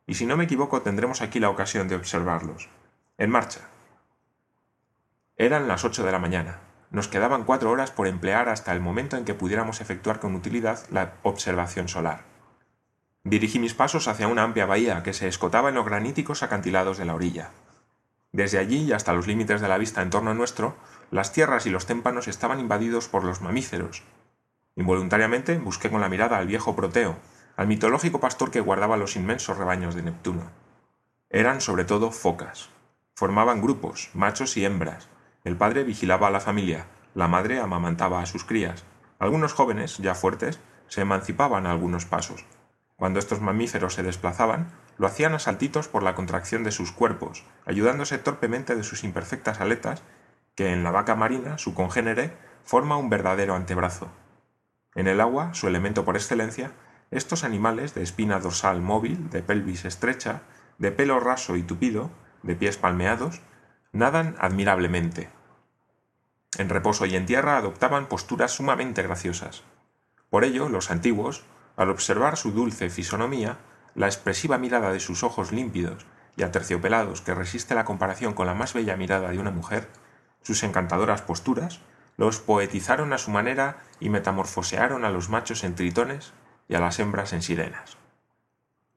y 0.06 0.14
si 0.14 0.26
no 0.26 0.36
me 0.36 0.44
equivoco 0.44 0.80
tendremos 0.80 1.22
aquí 1.22 1.40
la 1.40 1.50
ocasión 1.50 1.88
de 1.88 1.96
observarlos. 1.96 2.68
En 3.18 3.30
marcha. 3.30 3.62
Eran 5.36 5.66
las 5.66 5.84
ocho 5.84 6.04
de 6.04 6.12
la 6.12 6.20
mañana. 6.20 6.60
Nos 6.92 7.08
quedaban 7.08 7.42
cuatro 7.42 7.68
horas 7.68 7.90
por 7.90 8.06
emplear 8.06 8.48
hasta 8.48 8.72
el 8.72 8.78
momento 8.78 9.16
en 9.16 9.24
que 9.24 9.34
pudiéramos 9.34 9.80
efectuar 9.80 10.20
con 10.20 10.36
utilidad 10.36 10.86
la 10.88 11.14
observación 11.24 11.88
solar. 11.88 12.20
Dirigí 13.24 13.58
mis 13.58 13.74
pasos 13.74 14.06
hacia 14.06 14.28
una 14.28 14.44
amplia 14.44 14.66
bahía 14.66 15.02
que 15.02 15.14
se 15.14 15.26
escotaba 15.26 15.70
en 15.70 15.74
los 15.74 15.84
graníticos 15.84 16.44
acantilados 16.44 16.96
de 16.96 17.06
la 17.06 17.16
orilla. 17.16 17.50
Desde 18.32 18.58
allí 18.58 18.84
y 18.84 18.92
hasta 18.92 19.12
los 19.12 19.26
límites 19.26 19.60
de 19.60 19.68
la 19.68 19.78
vista 19.78 20.00
en 20.00 20.10
torno 20.10 20.32
nuestro, 20.32 20.74
las 21.10 21.32
tierras 21.32 21.66
y 21.66 21.70
los 21.70 21.84
témpanos 21.86 22.28
estaban 22.28 22.60
invadidos 22.60 23.08
por 23.08 23.24
los 23.24 23.42
mamíferos. 23.42 24.02
Involuntariamente 24.74 25.58
busqué 25.58 25.90
con 25.90 26.00
la 26.00 26.08
mirada 26.08 26.38
al 26.38 26.46
viejo 26.46 26.74
Proteo, 26.74 27.16
al 27.56 27.66
mitológico 27.66 28.20
pastor 28.20 28.50
que 28.50 28.60
guardaba 28.60 28.96
los 28.96 29.16
inmensos 29.16 29.58
rebaños 29.58 29.94
de 29.94 30.02
Neptuno. 30.02 30.50
Eran 31.28 31.60
sobre 31.60 31.84
todo 31.84 32.10
focas. 32.10 32.70
Formaban 33.14 33.60
grupos, 33.60 34.10
machos 34.14 34.56
y 34.56 34.64
hembras, 34.64 35.08
el 35.44 35.56
padre 35.56 35.84
vigilaba 35.84 36.28
a 36.28 36.30
la 36.30 36.40
familia, 36.40 36.86
la 37.14 37.28
madre 37.28 37.60
amamantaba 37.60 38.22
a 38.22 38.26
sus 38.26 38.44
crías. 38.44 38.84
Algunos 39.18 39.52
jóvenes, 39.52 39.98
ya 39.98 40.14
fuertes, 40.14 40.60
se 40.88 41.02
emancipaban 41.02 41.66
a 41.66 41.72
algunos 41.72 42.06
pasos. 42.06 42.46
Cuando 42.96 43.18
estos 43.18 43.40
mamíferos 43.40 43.94
se 43.94 44.02
desplazaban, 44.02 44.70
lo 44.98 45.06
hacían 45.06 45.34
a 45.34 45.38
saltitos 45.38 45.88
por 45.88 46.02
la 46.02 46.14
contracción 46.14 46.64
de 46.64 46.70
sus 46.70 46.92
cuerpos, 46.92 47.44
ayudándose 47.66 48.18
torpemente 48.18 48.76
de 48.76 48.84
sus 48.84 49.04
imperfectas 49.04 49.60
aletas, 49.60 50.02
que 50.54 50.72
en 50.72 50.84
la 50.84 50.90
vaca 50.90 51.14
marina, 51.14 51.58
su 51.58 51.74
congénere, 51.74 52.36
forma 52.64 52.96
un 52.96 53.10
verdadero 53.10 53.54
antebrazo. 53.54 54.08
En 54.94 55.08
el 55.08 55.20
agua, 55.20 55.54
su 55.54 55.68
elemento 55.68 56.04
por 56.04 56.16
excelencia, 56.16 56.72
estos 57.10 57.44
animales 57.44 57.94
de 57.94 58.02
espina 58.02 58.38
dorsal 58.38 58.80
móvil, 58.80 59.30
de 59.30 59.42
pelvis 59.42 59.84
estrecha, 59.84 60.42
de 60.78 60.92
pelo 60.92 61.20
raso 61.20 61.56
y 61.56 61.62
tupido, 61.62 62.10
de 62.42 62.56
pies 62.56 62.76
palmeados, 62.76 63.40
nadan 63.92 64.36
admirablemente. 64.38 65.30
En 66.58 66.68
reposo 66.68 67.06
y 67.06 67.16
en 67.16 67.26
tierra 67.26 67.56
adoptaban 67.56 68.06
posturas 68.06 68.52
sumamente 68.52 69.02
graciosas. 69.02 69.62
Por 70.28 70.44
ello, 70.44 70.68
los 70.68 70.90
antiguos, 70.90 71.44
al 71.76 71.90
observar 71.90 72.36
su 72.36 72.52
dulce 72.52 72.90
fisonomía, 72.90 73.58
la 73.94 74.06
expresiva 74.06 74.58
mirada 74.58 74.92
de 74.92 75.00
sus 75.00 75.22
ojos 75.22 75.52
límpidos 75.52 76.06
y 76.36 76.42
aterciopelados 76.42 77.20
que 77.20 77.34
resiste 77.34 77.74
la 77.74 77.84
comparación 77.84 78.34
con 78.34 78.46
la 78.46 78.54
más 78.54 78.72
bella 78.72 78.96
mirada 78.96 79.30
de 79.30 79.38
una 79.38 79.50
mujer, 79.50 79.88
sus 80.42 80.62
encantadoras 80.62 81.22
posturas, 81.22 81.80
los 82.16 82.40
poetizaron 82.40 83.12
a 83.12 83.18
su 83.18 83.30
manera 83.30 83.78
y 84.00 84.08
metamorfosearon 84.08 85.04
a 85.04 85.10
los 85.10 85.28
machos 85.28 85.64
en 85.64 85.74
tritones 85.74 86.32
y 86.68 86.74
a 86.74 86.80
las 86.80 86.98
hembras 86.98 87.32
en 87.32 87.42
sirenas. 87.42 87.96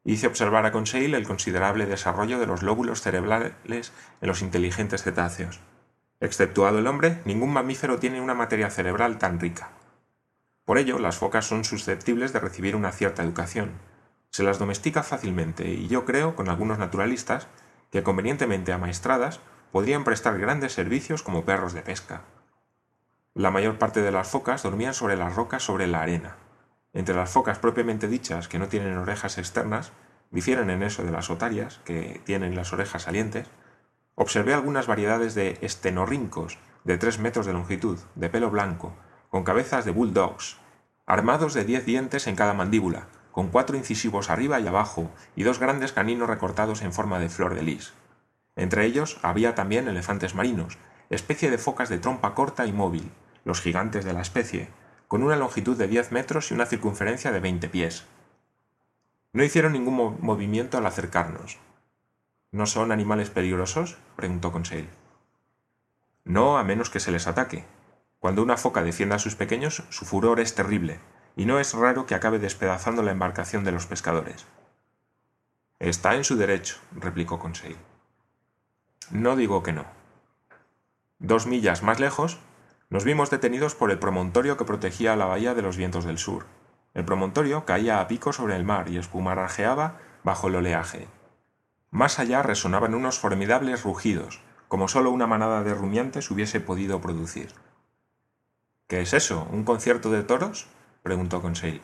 Hice 0.04 0.28
observar 0.28 0.66
a 0.66 0.72
Conseil 0.72 1.16
el 1.16 1.26
considerable 1.26 1.88
desarrollo 1.88 2.40
de 2.40 2.46
los 2.46 2.62
lóbulos 2.62 3.02
cerebrales 3.02 3.92
en 4.22 4.28
los 4.28 4.42
inteligentes 4.42 5.02
cetáceos. 5.02 5.60
Exceptuado 6.20 6.80
el 6.80 6.88
hombre, 6.88 7.22
ningún 7.26 7.52
mamífero 7.52 7.98
tiene 7.98 8.22
una 8.22 8.36
materia 8.36 8.70
cerebral 8.70 9.18
tan 9.18 9.40
rica. 9.40 9.72
Por 10.64 10.78
ello, 10.78 11.00
las 11.00 11.18
focas 11.18 11.46
son 11.46 11.64
susceptibles 11.64 12.34
de 12.34 12.40
recibir 12.40 12.76
una 12.76 12.92
cierta 12.92 13.24
educación. 13.24 13.72
Se 14.36 14.44
las 14.44 14.60
domestica 14.60 15.02
fácilmente 15.02 15.66
y 15.70 15.88
yo 15.88 16.04
creo, 16.04 16.36
con 16.36 16.50
algunos 16.50 16.78
naturalistas, 16.78 17.48
que 17.90 18.04
convenientemente 18.04 18.74
amaestradas 18.74 19.40
podrían 19.72 20.04
prestar 20.04 20.38
grandes 20.38 20.74
servicios 20.74 21.24
como 21.24 21.46
perros 21.46 21.72
de 21.72 21.84
pesca. 21.84 22.24
La 23.34 23.50
mayor 23.50 23.78
parte 23.78 24.02
de 24.02 24.12
las 24.12 24.28
focas 24.28 24.62
dormían 24.62 24.94
sobre 24.94 25.16
las 25.16 25.38
rocas 25.38 25.64
sobre 25.64 25.88
la 25.88 26.02
arena. 26.02 26.36
Entre 26.92 27.16
las 27.16 27.30
focas 27.30 27.60
propiamente 27.60 28.10
dichas, 28.10 28.50
que 28.50 28.60
no 28.60 28.68
tienen 28.68 28.98
orejas 28.98 29.38
externas, 29.38 29.94
difieren 30.32 30.70
en 30.70 30.84
eso 30.84 31.06
de 31.06 31.12
las 31.12 31.30
otarias, 31.30 31.80
que 31.86 32.22
tienen 32.26 32.58
las 32.58 32.74
orejas 32.74 33.04
salientes, 33.04 33.48
observé 34.16 34.54
algunas 34.54 34.86
variedades 34.86 35.34
de 35.34 35.60
estenorrincos 35.62 36.60
de 36.84 36.98
tres 36.98 37.20
metros 37.20 37.46
de 37.46 37.54
longitud, 37.54 38.00
de 38.16 38.28
pelo 38.28 38.50
blanco, 38.50 38.98
con 39.30 39.46
cabezas 39.46 39.86
de 39.86 39.92
bulldogs, 39.92 40.58
armados 41.06 41.54
de 41.54 41.64
diez 41.64 41.86
dientes 41.86 42.28
en 42.28 42.36
cada 42.36 42.54
mandíbula, 42.54 43.08
con 43.36 43.50
cuatro 43.50 43.76
incisivos 43.76 44.30
arriba 44.30 44.62
y 44.62 44.68
abajo 44.68 45.12
y 45.36 45.44
dos 45.44 45.60
grandes 45.60 45.92
caninos 45.92 46.30
recortados 46.30 46.82
en 46.84 46.94
forma 46.94 47.20
de 47.20 47.28
flor 47.28 47.54
de 47.54 47.64
lis. 47.64 47.92
Entre 48.56 48.86
ellos 48.86 49.20
había 49.24 49.56
también 49.56 49.90
elefantes 49.90 50.36
marinos, 50.36 50.78
especie 51.10 51.52
de 51.52 51.58
focas 51.58 51.90
de 51.90 51.98
trompa 51.98 52.34
corta 52.34 52.66
y 52.66 52.72
móvil, 52.72 53.12
los 53.44 53.60
gigantes 53.60 54.06
de 54.06 54.14
la 54.14 54.22
especie, 54.22 54.70
con 55.10 55.22
una 55.22 55.36
longitud 55.36 55.76
de 55.76 55.90
10 55.90 56.14
metros 56.14 56.50
y 56.50 56.54
una 56.54 56.66
circunferencia 56.66 57.34
de 57.34 57.42
20 57.42 57.68
pies. 57.68 58.06
No 59.34 59.44
hicieron 59.44 59.74
ningún 59.74 60.18
movimiento 60.22 60.78
al 60.78 60.86
acercarnos. 60.86 61.58
¿No 62.54 62.66
son 62.66 62.94
animales 62.94 63.32
peligrosos? 63.32 63.98
preguntó 64.16 64.54
Conseil. 64.54 64.88
No, 66.24 66.58
a 66.58 66.64
menos 66.64 66.90
que 66.90 67.02
se 67.02 67.12
les 67.12 67.28
ataque. 67.28 67.66
Cuando 68.20 68.42
una 68.42 68.56
foca 68.56 68.82
defiende 68.82 69.16
a 69.16 69.20
sus 69.20 69.36
pequeños, 69.36 69.84
su 69.90 70.06
furor 70.06 70.40
es 70.40 70.56
terrible, 70.56 71.02
y 71.36 71.46
no 71.46 71.60
es 71.60 71.74
raro 71.74 72.06
que 72.06 72.16
acabe 72.16 72.40
despedazando 72.40 73.02
la 73.04 73.12
embarcación 73.12 73.64
de 73.64 73.72
los 73.72 73.86
pescadores. 73.86 74.46
Está 75.80 76.16
en 76.16 76.24
su 76.24 76.38
derecho, 76.38 76.78
replicó 76.94 77.40
Conseil. 77.40 77.78
No 79.12 79.36
digo 79.36 79.62
que 79.62 79.74
no. 79.74 79.86
Dos 81.20 81.48
millas 81.48 81.84
más 81.84 82.00
lejos 82.00 82.40
nos 82.90 83.04
vimos 83.04 83.30
detenidos 83.30 83.76
por 83.76 83.92
el 83.92 84.00
promontorio 84.00 84.58
que 84.58 84.66
protegía 84.66 85.16
la 85.16 85.26
bahía 85.26 85.54
de 85.54 85.62
los 85.62 85.76
vientos 85.76 86.06
del 86.06 86.18
sur. 86.18 86.46
El 86.94 87.04
promontorio 87.04 87.66
caía 87.66 88.00
a 88.00 88.08
pico 88.08 88.32
sobre 88.32 88.56
el 88.56 88.64
mar 88.64 88.90
y 88.90 88.98
espumarrajeaba 88.98 90.00
bajo 90.24 90.48
el 90.48 90.56
oleaje. 90.56 91.08
Más 91.92 92.20
allá 92.20 92.42
resonaban 92.42 92.96
unos 92.96 93.20
formidables 93.20 93.84
rugidos, 93.84 94.42
como 94.68 94.88
sólo 94.88 95.12
una 95.12 95.28
manada 95.28 95.64
de 95.64 95.74
rumiantes 95.74 96.32
hubiese 96.32 96.60
podido 96.60 97.02
producir. 97.02 97.54
¿Qué 98.88 99.02
es 99.02 99.14
eso? 99.14 99.48
¿Un 99.52 99.64
concierto 99.64 100.12
de 100.12 100.24
toros? 100.24 100.68
Preguntó 101.06 101.40
Conseil. 101.40 101.84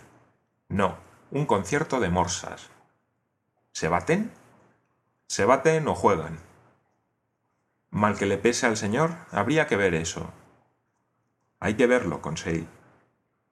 No, 0.67 0.97
un 1.29 1.45
concierto 1.45 1.99
de 1.99 2.09
morsas. 2.09 2.71
¿Se 3.71 3.87
baten? 3.87 4.31
Se 5.27 5.45
baten 5.45 5.87
o 5.87 5.93
juegan. 5.93 6.39
Mal 7.91 8.17
que 8.17 8.25
le 8.25 8.39
pese 8.39 8.65
al 8.65 8.77
señor, 8.77 9.11
habría 9.31 9.67
que 9.67 9.75
ver 9.75 9.93
eso, 9.93 10.33
hay 11.59 11.75
que 11.75 11.85
verlo, 11.85 12.23
Conseil. 12.23 12.67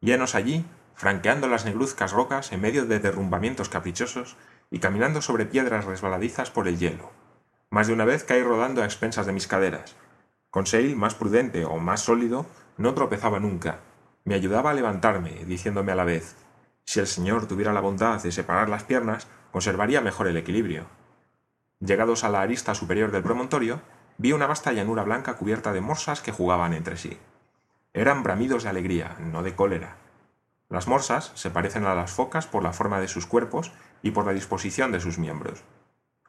Llenos 0.01 0.33
allí, 0.33 0.65
franqueando 0.95 1.47
las 1.47 1.65
negruzcas 1.65 2.13
rocas 2.13 2.51
en 2.51 2.61
medio 2.61 2.87
de 2.87 2.97
derrumbamientos 2.97 3.69
caprichosos 3.69 4.35
y 4.71 4.79
caminando 4.79 5.21
sobre 5.21 5.45
piedras 5.45 5.85
resbaladizas 5.85 6.49
por 6.49 6.67
el 6.67 6.79
hielo. 6.79 7.11
Más 7.69 7.85
de 7.85 7.93
una 7.93 8.05
vez 8.05 8.23
caí 8.23 8.41
rodando 8.41 8.81
a 8.81 8.85
expensas 8.85 9.27
de 9.27 9.33
mis 9.33 9.45
caderas. 9.45 9.95
Conseil, 10.49 10.95
más 10.95 11.13
prudente 11.13 11.63
o 11.65 11.77
más 11.77 12.01
sólido, 12.01 12.47
no 12.77 12.95
tropezaba 12.95 13.39
nunca. 13.39 13.81
Me 14.23 14.35
ayudaba 14.35 14.71
a 14.71 14.73
levantarme, 14.73 15.45
diciéndome 15.45 15.91
a 15.91 15.95
la 15.95 16.03
vez 16.03 16.35
si 16.89 16.99
el 16.99 17.05
señor 17.05 17.45
tuviera 17.45 17.71
la 17.71 17.81
bondad 17.81 18.19
de 18.23 18.31
separar 18.31 18.67
las 18.67 18.83
piernas, 18.83 19.27
conservaría 19.51 20.01
mejor 20.01 20.25
el 20.25 20.37
equilibrio. 20.37 20.87
Llegados 21.79 22.23
a 22.23 22.29
la 22.29 22.41
arista 22.41 22.73
superior 22.73 23.11
del 23.11 23.21
promontorio, 23.21 23.79
vi 24.17 24.31
una 24.31 24.47
vasta 24.47 24.73
llanura 24.73 25.03
blanca 25.03 25.35
cubierta 25.35 25.71
de 25.71 25.81
morsas 25.81 26.19
que 26.21 26.31
jugaban 26.31 26.73
entre 26.73 26.97
sí. 26.97 27.19
Eran 27.93 28.23
bramidos 28.23 28.63
de 28.63 28.69
alegría, 28.69 29.15
no 29.19 29.43
de 29.43 29.53
cólera. 29.53 29.97
Las 30.67 30.87
morsas 30.87 31.31
se 31.35 31.51
parecen 31.51 31.85
a 31.85 31.93
las 31.93 32.09
focas 32.09 32.47
por 32.47 32.63
la 32.63 32.73
forma 32.73 32.99
de 32.99 33.07
sus 33.07 33.27
cuerpos 33.27 33.71
y 34.01 34.09
por 34.09 34.25
la 34.25 34.33
disposición 34.33 34.91
de 34.91 34.99
sus 34.99 35.19
miembros. 35.19 35.63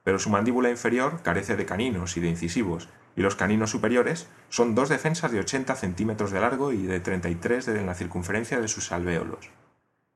Pero 0.04 0.18
su 0.18 0.28
mandíbula 0.28 0.68
inferior 0.68 1.23
carece 1.23 1.56
de 1.56 1.64
caninos 1.64 2.18
y 2.18 2.20
de 2.20 2.28
incisivos, 2.28 2.90
y 3.16 3.22
los 3.22 3.36
caninos 3.36 3.70
superiores 3.70 4.28
son 4.48 4.74
dos 4.74 4.88
defensas 4.88 5.32
de 5.32 5.40
80 5.40 5.74
centímetros 5.74 6.30
de 6.30 6.40
largo 6.40 6.72
y 6.72 6.82
de 6.82 7.00
33 7.00 7.68
en 7.68 7.86
la 7.86 7.94
circunferencia 7.94 8.60
de 8.60 8.68
sus 8.68 8.92
alvéolos. 8.92 9.50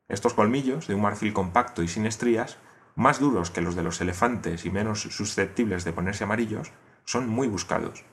Estos 0.09 0.35
colmillos, 0.35 0.87
de 0.87 0.95
un 0.95 1.03
marfil 1.03 1.33
compacto 1.33 1.83
y 1.83 1.89
sin 1.89 2.07
estrías, 2.07 2.59
más 2.95 3.21
duros 3.21 3.51
que 3.51 3.61
los 3.61 3.75
de 3.75 3.83
los 3.83 4.01
elefantes 4.01 4.65
y 4.65 4.71
menos 4.71 5.03
susceptibles 5.03 5.85
de 5.85 5.93
ponerse 5.93 6.25
amarillos, 6.25 6.73
son 7.05 7.29
muy 7.29 7.49
buscados. 7.49 8.05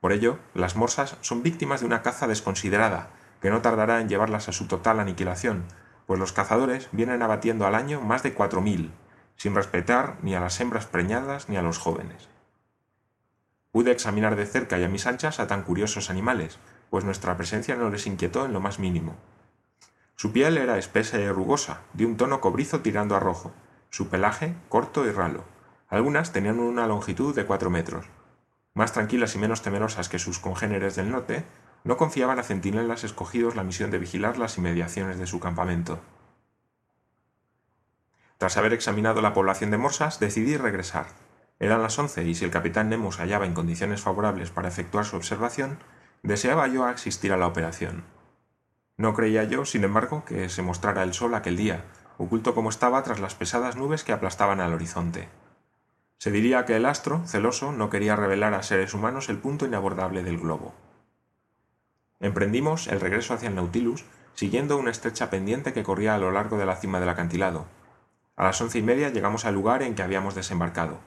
Por 0.00 0.12
ello, 0.12 0.38
las 0.54 0.76
morsas 0.76 1.16
son 1.20 1.42
víctimas 1.42 1.80
de 1.80 1.86
una 1.86 2.02
caza 2.02 2.26
desconsiderada, 2.26 3.10
que 3.40 3.50
no 3.50 3.62
tardará 3.62 4.00
en 4.00 4.08
llevarlas 4.08 4.48
a 4.48 4.52
su 4.52 4.66
total 4.66 5.00
aniquilación, 5.00 5.64
pues 6.06 6.20
los 6.20 6.32
cazadores 6.32 6.88
vienen 6.92 7.22
abatiendo 7.22 7.66
al 7.66 7.74
año 7.74 8.00
más 8.00 8.22
de 8.22 8.34
cuatro 8.34 8.60
mil, 8.60 8.92
sin 9.36 9.54
respetar 9.54 10.18
ni 10.22 10.34
a 10.34 10.40
las 10.40 10.60
hembras 10.60 10.86
preñadas 10.86 11.48
ni 11.48 11.56
a 11.56 11.62
los 11.62 11.78
jóvenes. 11.78 12.28
Pude 13.72 13.90
examinar 13.90 14.36
de 14.36 14.46
cerca 14.46 14.78
y 14.78 14.84
a 14.84 14.88
mis 14.88 15.06
anchas 15.06 15.40
a 15.40 15.46
tan 15.46 15.62
curiosos 15.62 16.10
animales, 16.10 16.58
pues 16.90 17.04
nuestra 17.04 17.36
presencia 17.38 17.74
no 17.74 17.88
les 17.88 18.06
inquietó 18.06 18.44
en 18.44 18.52
lo 18.52 18.60
más 18.60 18.78
mínimo. 18.78 19.16
Su 20.14 20.30
piel 20.30 20.58
era 20.58 20.78
espesa 20.78 21.18
y 21.18 21.28
rugosa, 21.28 21.80
de 21.94 22.04
un 22.04 22.18
tono 22.18 22.42
cobrizo 22.42 22.80
tirando 22.80 23.16
a 23.16 23.20
rojo, 23.20 23.52
su 23.88 24.08
pelaje 24.08 24.54
corto 24.68 25.06
y 25.06 25.10
ralo. 25.10 25.44
Algunas 25.88 26.32
tenían 26.32 26.60
una 26.60 26.86
longitud 26.86 27.34
de 27.34 27.46
cuatro 27.46 27.70
metros. 27.70 28.06
Más 28.74 28.92
tranquilas 28.92 29.34
y 29.34 29.38
menos 29.38 29.62
temerosas 29.62 30.08
que 30.08 30.18
sus 30.18 30.38
congéneres 30.38 30.94
del 30.94 31.10
norte, 31.10 31.44
no 31.84 31.96
confiaban 31.96 32.38
a 32.38 32.42
centinelas 32.42 33.04
escogidos 33.04 33.56
la 33.56 33.64
misión 33.64 33.90
de 33.90 33.98
vigilar 33.98 34.38
las 34.38 34.56
inmediaciones 34.58 35.18
de 35.18 35.26
su 35.26 35.40
campamento. 35.40 35.98
Tras 38.38 38.56
haber 38.56 38.72
examinado 38.72 39.22
la 39.22 39.34
población 39.34 39.70
de 39.70 39.78
morsas, 39.78 40.20
decidí 40.20 40.56
regresar. 40.56 41.06
Eran 41.58 41.82
las 41.82 41.98
once 41.98 42.24
y 42.24 42.34
si 42.34 42.44
el 42.44 42.50
capitán 42.50 42.88
Nemo 42.88 43.12
se 43.12 43.22
hallaba 43.22 43.46
en 43.46 43.54
condiciones 43.54 44.00
favorables 44.00 44.50
para 44.50 44.68
efectuar 44.68 45.04
su 45.04 45.16
observación, 45.16 45.78
deseaba 46.22 46.66
yo 46.68 46.84
asistir 46.84 47.32
a 47.32 47.36
la 47.36 47.46
operación. 47.46 48.04
No 48.96 49.14
creía 49.14 49.44
yo, 49.44 49.64
sin 49.64 49.84
embargo, 49.84 50.24
que 50.24 50.48
se 50.48 50.62
mostrara 50.62 51.02
el 51.02 51.14
sol 51.14 51.34
aquel 51.34 51.56
día, 51.56 51.84
oculto 52.18 52.54
como 52.54 52.70
estaba 52.70 53.02
tras 53.02 53.20
las 53.20 53.34
pesadas 53.34 53.76
nubes 53.76 54.04
que 54.04 54.12
aplastaban 54.12 54.60
al 54.60 54.74
horizonte. 54.74 55.28
Se 56.18 56.30
diría 56.30 56.64
que 56.64 56.76
el 56.76 56.86
astro, 56.86 57.26
celoso, 57.26 57.72
no 57.72 57.90
quería 57.90 58.14
revelar 58.14 58.54
a 58.54 58.62
seres 58.62 58.94
humanos 58.94 59.28
el 59.28 59.38
punto 59.38 59.66
inabordable 59.66 60.22
del 60.22 60.38
globo. 60.38 60.72
Emprendimos 62.20 62.86
el 62.86 63.00
regreso 63.00 63.34
hacia 63.34 63.48
el 63.48 63.56
Nautilus, 63.56 64.04
siguiendo 64.34 64.76
una 64.76 64.92
estrecha 64.92 65.30
pendiente 65.30 65.72
que 65.72 65.82
corría 65.82 66.14
a 66.14 66.18
lo 66.18 66.30
largo 66.30 66.58
de 66.58 66.66
la 66.66 66.76
cima 66.76 67.00
del 67.00 67.08
acantilado. 67.08 67.66
A 68.36 68.44
las 68.44 68.60
once 68.60 68.78
y 68.78 68.82
media 68.82 69.08
llegamos 69.08 69.44
al 69.44 69.54
lugar 69.54 69.82
en 69.82 69.96
que 69.96 70.02
habíamos 70.02 70.36
desembarcado. 70.36 71.00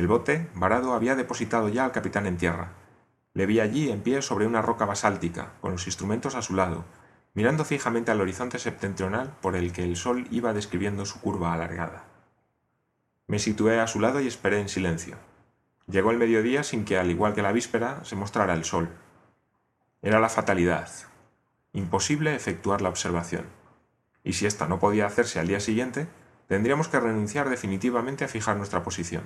El 0.00 0.08
bote, 0.08 0.48
varado, 0.54 0.94
había 0.94 1.14
depositado 1.14 1.68
ya 1.68 1.84
al 1.84 1.92
capitán 1.92 2.26
en 2.26 2.38
tierra. 2.38 2.72
Le 3.34 3.44
vi 3.44 3.60
allí 3.60 3.90
en 3.90 4.00
pie 4.00 4.22
sobre 4.22 4.46
una 4.46 4.62
roca 4.62 4.86
basáltica, 4.86 5.52
con 5.60 5.72
los 5.72 5.84
instrumentos 5.84 6.34
a 6.34 6.40
su 6.40 6.54
lado, 6.54 6.86
mirando 7.34 7.66
fijamente 7.66 8.10
al 8.10 8.22
horizonte 8.22 8.58
septentrional 8.58 9.36
por 9.42 9.56
el 9.56 9.74
que 9.74 9.84
el 9.84 9.96
sol 9.96 10.26
iba 10.30 10.54
describiendo 10.54 11.04
su 11.04 11.20
curva 11.20 11.52
alargada. 11.52 12.06
Me 13.26 13.38
situé 13.38 13.78
a 13.78 13.86
su 13.86 14.00
lado 14.00 14.22
y 14.22 14.26
esperé 14.26 14.62
en 14.62 14.70
silencio. 14.70 15.18
Llegó 15.86 16.12
el 16.12 16.16
mediodía 16.16 16.62
sin 16.62 16.86
que, 16.86 16.96
al 16.96 17.10
igual 17.10 17.34
que 17.34 17.42
la 17.42 17.52
víspera, 17.52 18.02
se 18.02 18.16
mostrara 18.16 18.54
el 18.54 18.64
sol, 18.64 18.88
era 20.00 20.18
la 20.18 20.30
fatalidad. 20.30 20.88
Imposible 21.74 22.34
efectuar 22.34 22.80
la 22.80 22.88
observación. 22.88 23.44
Y 24.24 24.32
si 24.32 24.46
ésta 24.46 24.66
no 24.66 24.78
podía 24.78 25.04
hacerse 25.04 25.40
al 25.40 25.48
día 25.48 25.60
siguiente, 25.60 26.08
tendríamos 26.48 26.88
que 26.88 27.00
renunciar 27.00 27.50
definitivamente 27.50 28.24
a 28.24 28.28
fijar 28.28 28.56
nuestra 28.56 28.82
posición. 28.82 29.24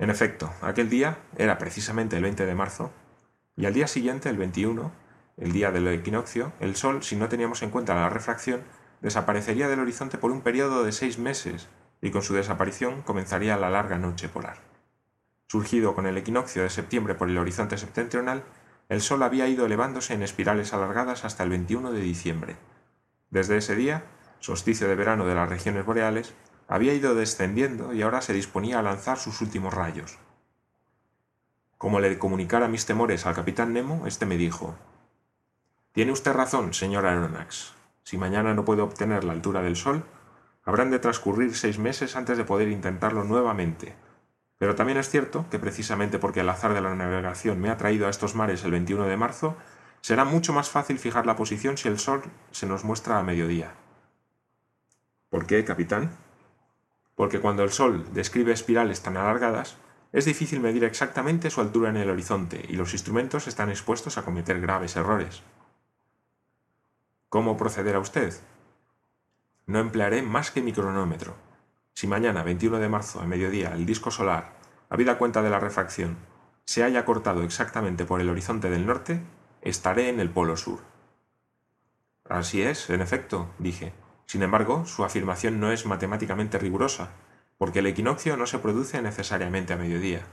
En 0.00 0.08
efecto, 0.08 0.50
aquel 0.62 0.88
día 0.88 1.18
era 1.36 1.58
precisamente 1.58 2.16
el 2.16 2.22
20 2.22 2.46
de 2.46 2.54
marzo, 2.54 2.90
y 3.54 3.66
al 3.66 3.74
día 3.74 3.86
siguiente, 3.86 4.30
el 4.30 4.38
21, 4.38 4.90
el 5.36 5.52
día 5.52 5.72
del 5.72 5.86
equinoccio, 5.88 6.54
el 6.58 6.74
Sol, 6.74 7.02
si 7.02 7.16
no 7.16 7.28
teníamos 7.28 7.62
en 7.62 7.68
cuenta 7.68 7.94
la 7.94 8.08
refracción, 8.08 8.62
desaparecería 9.02 9.68
del 9.68 9.80
horizonte 9.80 10.16
por 10.16 10.30
un 10.30 10.40
periodo 10.40 10.84
de 10.84 10.92
seis 10.92 11.18
meses, 11.18 11.68
y 12.00 12.10
con 12.12 12.22
su 12.22 12.32
desaparición 12.32 13.02
comenzaría 13.02 13.58
la 13.58 13.68
larga 13.68 13.98
noche 13.98 14.30
polar. 14.30 14.56
Surgido 15.48 15.94
con 15.94 16.06
el 16.06 16.16
equinoccio 16.16 16.62
de 16.62 16.70
septiembre 16.70 17.14
por 17.14 17.28
el 17.28 17.36
horizonte 17.36 17.76
septentrional, 17.76 18.44
el 18.88 19.02
sol 19.02 19.22
había 19.22 19.48
ido 19.48 19.66
elevándose 19.66 20.14
en 20.14 20.22
espirales 20.22 20.72
alargadas 20.72 21.26
hasta 21.26 21.42
el 21.42 21.50
21 21.50 21.92
de 21.92 22.00
diciembre. 22.00 22.56
Desde 23.28 23.58
ese 23.58 23.76
día, 23.76 24.04
solsticio 24.38 24.88
de 24.88 24.94
verano 24.94 25.26
de 25.26 25.34
las 25.34 25.50
regiones 25.50 25.84
boreales, 25.84 26.32
había 26.70 26.94
ido 26.94 27.16
descendiendo 27.16 27.92
y 27.92 28.02
ahora 28.02 28.22
se 28.22 28.32
disponía 28.32 28.78
a 28.78 28.82
lanzar 28.82 29.18
sus 29.18 29.40
últimos 29.40 29.74
rayos. 29.74 30.18
Como 31.76 31.98
le 31.98 32.16
comunicara 32.16 32.68
mis 32.68 32.86
temores 32.86 33.26
al 33.26 33.34
capitán 33.34 33.72
Nemo, 33.72 34.06
éste 34.06 34.24
me 34.24 34.36
dijo 34.36 34.76
Tiene 35.90 36.12
usted 36.12 36.32
razón, 36.32 36.72
señor 36.72 37.06
Aronnax. 37.06 37.74
Si 38.04 38.16
mañana 38.16 38.54
no 38.54 38.64
puedo 38.64 38.84
obtener 38.84 39.24
la 39.24 39.32
altura 39.32 39.62
del 39.62 39.74
sol, 39.74 40.04
habrán 40.64 40.92
de 40.92 41.00
transcurrir 41.00 41.56
seis 41.56 41.80
meses 41.80 42.14
antes 42.14 42.38
de 42.38 42.44
poder 42.44 42.68
intentarlo 42.68 43.24
nuevamente, 43.24 43.96
pero 44.56 44.76
también 44.76 44.98
es 44.98 45.10
cierto 45.10 45.46
que 45.50 45.58
precisamente 45.58 46.20
porque 46.20 46.40
el 46.40 46.48
azar 46.48 46.72
de 46.72 46.82
la 46.82 46.94
navegación 46.94 47.60
me 47.60 47.70
ha 47.70 47.78
traído 47.78 48.06
a 48.06 48.10
estos 48.10 48.36
mares 48.36 48.62
el 48.62 48.70
21 48.70 49.06
de 49.06 49.16
marzo, 49.16 49.56
será 50.02 50.24
mucho 50.24 50.52
más 50.52 50.70
fácil 50.70 51.00
fijar 51.00 51.26
la 51.26 51.34
posición 51.34 51.76
si 51.76 51.88
el 51.88 51.98
sol 51.98 52.22
se 52.52 52.66
nos 52.66 52.84
muestra 52.84 53.18
a 53.18 53.24
mediodía. 53.24 53.74
¿Por 55.30 55.46
qué, 55.46 55.64
capitán? 55.64 56.29
Porque 57.20 57.38
cuando 57.38 57.64
el 57.64 57.70
sol 57.70 58.06
describe 58.14 58.50
espirales 58.50 59.02
tan 59.02 59.18
alargadas, 59.18 59.76
es 60.10 60.24
difícil 60.24 60.58
medir 60.60 60.84
exactamente 60.84 61.50
su 61.50 61.60
altura 61.60 61.90
en 61.90 61.98
el 61.98 62.08
horizonte 62.08 62.64
y 62.66 62.76
los 62.76 62.94
instrumentos 62.94 63.46
están 63.46 63.68
expuestos 63.68 64.16
a 64.16 64.24
cometer 64.24 64.58
graves 64.58 64.96
errores. 64.96 65.42
¿Cómo 67.28 67.58
procederá 67.58 67.98
usted? 67.98 68.32
No 69.66 69.80
emplearé 69.80 70.22
más 70.22 70.50
que 70.50 70.62
mi 70.62 70.72
cronómetro 70.72 71.36
si 71.92 72.06
mañana, 72.06 72.42
21 72.42 72.78
de 72.78 72.88
marzo, 72.88 73.20
a 73.20 73.26
mediodía, 73.26 73.74
el 73.74 73.84
disco 73.84 74.10
solar, 74.10 74.54
habida 74.88 75.18
cuenta 75.18 75.42
de 75.42 75.50
la 75.50 75.60
refracción, 75.60 76.16
se 76.64 76.84
haya 76.84 77.04
cortado 77.04 77.42
exactamente 77.42 78.06
por 78.06 78.22
el 78.22 78.30
horizonte 78.30 78.70
del 78.70 78.86
norte, 78.86 79.20
estaré 79.60 80.08
en 80.08 80.20
el 80.20 80.30
polo 80.30 80.56
sur. 80.56 80.80
Así 82.26 82.62
es, 82.62 82.88
en 82.88 83.02
efecto, 83.02 83.50
dije. 83.58 83.92
Sin 84.30 84.44
embargo, 84.44 84.86
su 84.86 85.02
afirmación 85.02 85.58
no 85.58 85.72
es 85.72 85.86
matemáticamente 85.86 86.56
rigurosa, 86.56 87.08
porque 87.58 87.80
el 87.80 87.88
equinoccio 87.88 88.36
no 88.36 88.46
se 88.46 88.60
produce 88.60 89.02
necesariamente 89.02 89.72
a 89.72 89.76
mediodía. 89.76 90.24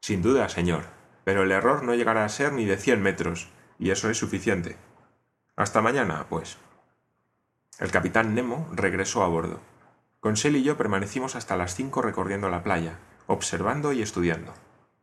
Sin 0.00 0.20
duda, 0.20 0.48
señor, 0.48 0.86
pero 1.22 1.44
el 1.44 1.52
error 1.52 1.84
no 1.84 1.94
llegará 1.94 2.24
a 2.24 2.28
ser 2.28 2.52
ni 2.52 2.64
de 2.64 2.76
cien 2.76 3.02
metros, 3.02 3.50
y 3.78 3.90
eso 3.90 4.10
es 4.10 4.18
suficiente. 4.18 4.76
Hasta 5.54 5.80
mañana, 5.80 6.26
pues. 6.28 6.58
El 7.78 7.92
capitán 7.92 8.34
Nemo 8.34 8.68
regresó 8.72 9.22
a 9.22 9.28
bordo. 9.28 9.60
Conseil 10.18 10.56
y 10.56 10.64
yo 10.64 10.76
permanecimos 10.76 11.36
hasta 11.36 11.56
las 11.56 11.76
cinco 11.76 12.02
recorriendo 12.02 12.50
la 12.50 12.64
playa, 12.64 12.98
observando 13.28 13.92
y 13.92 14.02
estudiando. 14.02 14.54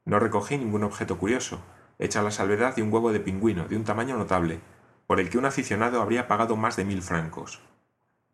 No 0.03 0.19
recogí 0.19 0.57
ningún 0.57 0.83
objeto 0.83 1.17
curioso, 1.17 1.61
hecha 1.97 2.21
la 2.21 2.31
salvedad 2.31 2.75
de 2.75 2.83
un 2.83 2.91
huevo 2.91 3.13
de 3.13 3.21
pingüino 3.21 3.69
de 3.69 3.77
un 3.77 3.85
tamaño 3.85 4.17
notable, 4.17 4.59
por 5.07 5.19
el 5.19 5.29
que 5.29 5.37
un 5.37 5.45
aficionado 5.45 6.01
habría 6.01 6.27
pagado 6.27 6.55
más 6.55 6.75
de 6.75 6.85
mil 6.85 7.01
francos. 7.01 7.61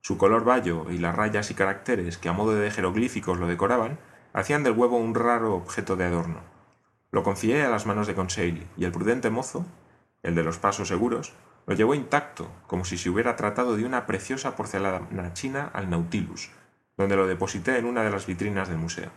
Su 0.02 0.18
color 0.18 0.44
bayo 0.44 0.88
y 0.92 0.98
las 0.98 1.16
rayas 1.16 1.50
y 1.50 1.54
caracteres 1.54 2.18
que 2.18 2.28
a 2.28 2.34
modo 2.34 2.56
de 2.56 2.72
jeroglíficos 2.72 3.40
lo 3.40 3.48
decoraban 3.48 4.00
hacían 4.34 4.64
del 4.64 4.74
huevo 4.74 4.98
un 4.98 5.16
raro 5.16 5.56
objeto 5.56 5.96
de 5.96 6.06
adorno. 6.06 6.42
Lo 7.12 7.24
confié 7.24 7.64
a 7.64 7.70
las 7.70 7.86
manos 7.86 8.08
de 8.08 8.16
Conseil 8.16 8.68
y 8.76 8.86
el 8.86 8.92
prudente 8.92 9.30
mozo, 9.30 9.66
el 10.24 10.36
de 10.36 10.44
los 10.44 10.58
pasos 10.58 10.88
seguros, 10.88 11.34
lo 11.68 11.76
llevó 11.76 11.94
intacto, 11.94 12.50
como 12.68 12.84
si 12.84 12.98
se 12.98 13.10
hubiera 13.10 13.36
tratado 13.36 13.78
de 13.78 13.86
una 13.86 14.06
preciosa 14.06 14.56
porcelana 14.56 15.34
china 15.34 15.70
al 15.74 15.90
Nautilus, 15.90 16.50
donde 16.98 17.16
lo 17.16 17.28
deposité 17.28 17.78
en 17.78 17.86
una 17.86 18.04
de 18.04 18.10
las 18.10 18.26
vitrinas 18.26 18.68
del 18.68 18.80
museo. 18.80 19.12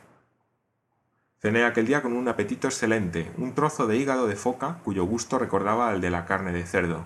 Cené 1.41 1.65
aquel 1.65 1.87
día 1.87 2.03
con 2.03 2.13
un 2.13 2.29
apetito 2.29 2.69
excelente, 2.69 3.31
un 3.37 3.55
trozo 3.55 3.87
de 3.87 3.97
hígado 3.97 4.27
de 4.27 4.37
foca 4.37 4.79
cuyo 4.85 5.05
gusto 5.05 5.39
recordaba 5.39 5.89
al 5.89 6.01
de 6.01 6.11
la 6.11 6.25
carne 6.27 6.53
de 6.53 6.65
cerdo. 6.65 7.05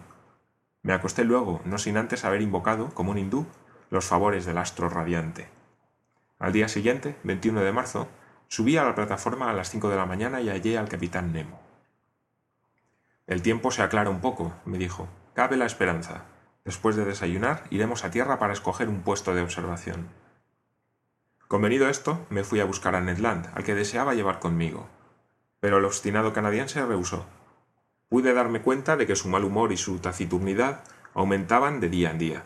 Me 0.82 0.92
acosté 0.92 1.24
luego, 1.24 1.60
no 1.64 1.78
sin 1.78 1.96
antes 1.96 2.24
haber 2.24 2.40
invocado, 2.40 2.90
como 2.94 3.10
un 3.10 3.18
hindú, 3.18 3.46
los 3.90 4.06
favores 4.06 4.46
del 4.46 4.58
astro 4.58 4.88
radiante. 4.88 5.48
Al 6.38 6.52
día 6.52 6.68
siguiente, 6.68 7.16
21 7.24 7.60
de 7.60 7.72
marzo, 7.72 8.08
subí 8.48 8.76
a 8.76 8.84
la 8.84 8.94
plataforma 8.94 9.50
a 9.50 9.52
las 9.52 9.68
5 9.70 9.90
de 9.90 9.96
la 9.96 10.06
mañana 10.06 10.40
y 10.40 10.48
hallé 10.48 10.78
al 10.78 10.88
capitán 10.88 11.32
Nemo. 11.32 11.60
El 13.26 13.42
tiempo 13.42 13.70
se 13.70 13.82
aclara 13.82 14.10
un 14.10 14.20
poco, 14.20 14.54
me 14.64 14.78
dijo. 14.78 15.08
Cabe 15.34 15.56
la 15.56 15.66
esperanza. 15.66 16.24
Después 16.64 16.96
de 16.96 17.04
desayunar, 17.04 17.64
iremos 17.70 18.04
a 18.04 18.10
tierra 18.10 18.38
para 18.38 18.52
escoger 18.52 18.88
un 18.88 19.02
puesto 19.02 19.34
de 19.34 19.42
observación. 19.42 20.08
Convenido 21.46 21.88
esto, 21.88 22.26
me 22.30 22.42
fui 22.42 22.60
a 22.60 22.64
buscar 22.64 22.94
a 22.94 23.00
Ned 23.00 23.18
Land, 23.18 23.50
al 23.54 23.64
que 23.64 23.74
deseaba 23.74 24.14
llevar 24.14 24.38
conmigo. 24.38 24.88
Pero 25.60 25.78
el 25.78 25.84
obstinado 25.84 26.32
canadiense 26.32 26.84
rehusó. 26.84 27.26
Pude 28.10 28.34
darme 28.34 28.60
cuenta 28.60 28.96
de 28.96 29.06
que 29.06 29.14
su 29.14 29.28
mal 29.28 29.44
humor 29.44 29.70
y 29.70 29.76
su 29.76 30.00
taciturnidad 30.00 30.82
aumentaban 31.14 31.78
de 31.78 31.88
día 31.88 32.10
en 32.10 32.18
día. 32.18 32.42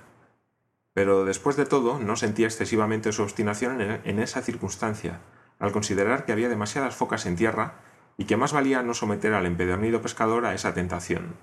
Pero 0.92 1.24
después 1.24 1.56
de 1.56 1.64
todo, 1.64 1.98
no 1.98 2.16
sentía 2.16 2.46
excesivamente 2.46 3.12
su 3.12 3.22
obstinación 3.22 3.80
en 3.80 4.18
esa 4.18 4.42
circunstancia, 4.42 5.20
al 5.58 5.72
considerar 5.72 6.26
que 6.26 6.32
había 6.32 6.50
demasiadas 6.50 6.94
focas 6.94 7.24
en 7.24 7.36
tierra 7.36 7.76
y 8.18 8.26
que 8.26 8.36
más 8.36 8.52
valía 8.52 8.82
no 8.82 8.92
someter 8.92 9.32
al 9.32 9.46
empedernido 9.46 10.02
pescador 10.02 10.44
a 10.44 10.52
esa 10.52 10.74
tentación. 10.74 11.34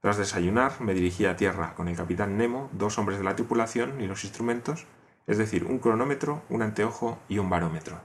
Tras 0.00 0.16
desayunar, 0.16 0.80
me 0.80 0.94
dirigí 0.94 1.26
a 1.26 1.34
tierra 1.34 1.74
con 1.74 1.88
el 1.88 1.96
capitán 1.96 2.36
Nemo, 2.38 2.70
dos 2.72 2.98
hombres 2.98 3.18
de 3.18 3.24
la 3.24 3.34
tripulación 3.34 4.00
y 4.00 4.06
los 4.06 4.22
instrumentos, 4.22 4.86
es 5.26 5.38
decir, 5.38 5.64
un 5.64 5.80
cronómetro, 5.80 6.42
un 6.50 6.62
anteojo 6.62 7.18
y 7.28 7.38
un 7.38 7.50
barómetro. 7.50 8.00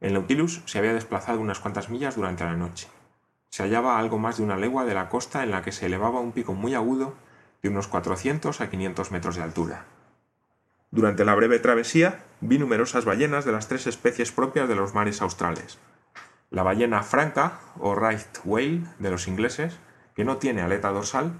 El 0.00 0.14
Nautilus 0.14 0.62
se 0.64 0.78
había 0.78 0.94
desplazado 0.94 1.40
unas 1.40 1.60
cuantas 1.60 1.90
millas 1.90 2.16
durante 2.16 2.44
la 2.44 2.56
noche. 2.56 2.88
Se 3.50 3.62
hallaba 3.62 3.96
a 3.96 3.98
algo 3.98 4.18
más 4.18 4.38
de 4.38 4.44
una 4.44 4.56
legua 4.56 4.84
de 4.84 4.94
la 4.94 5.08
costa 5.08 5.42
en 5.42 5.50
la 5.50 5.62
que 5.62 5.72
se 5.72 5.86
elevaba 5.86 6.20
un 6.20 6.32
pico 6.32 6.54
muy 6.54 6.74
agudo 6.74 7.14
de 7.62 7.68
unos 7.68 7.88
400 7.88 8.60
a 8.60 8.70
500 8.70 9.10
metros 9.10 9.36
de 9.36 9.42
altura. 9.42 9.84
Durante 10.90 11.24
la 11.24 11.34
breve 11.34 11.58
travesía 11.58 12.24
vi 12.40 12.58
numerosas 12.58 13.04
ballenas 13.04 13.44
de 13.44 13.52
las 13.52 13.68
tres 13.68 13.86
especies 13.86 14.32
propias 14.32 14.68
de 14.68 14.74
los 14.74 14.94
mares 14.94 15.22
australes. 15.22 15.78
La 16.50 16.62
ballena 16.62 17.02
franca 17.02 17.60
o 17.78 17.94
right 17.94 18.38
whale 18.44 18.82
de 18.98 19.10
los 19.10 19.28
ingleses, 19.28 19.78
que 20.14 20.24
no 20.24 20.38
tiene 20.38 20.62
aleta 20.62 20.90
dorsal, 20.90 21.32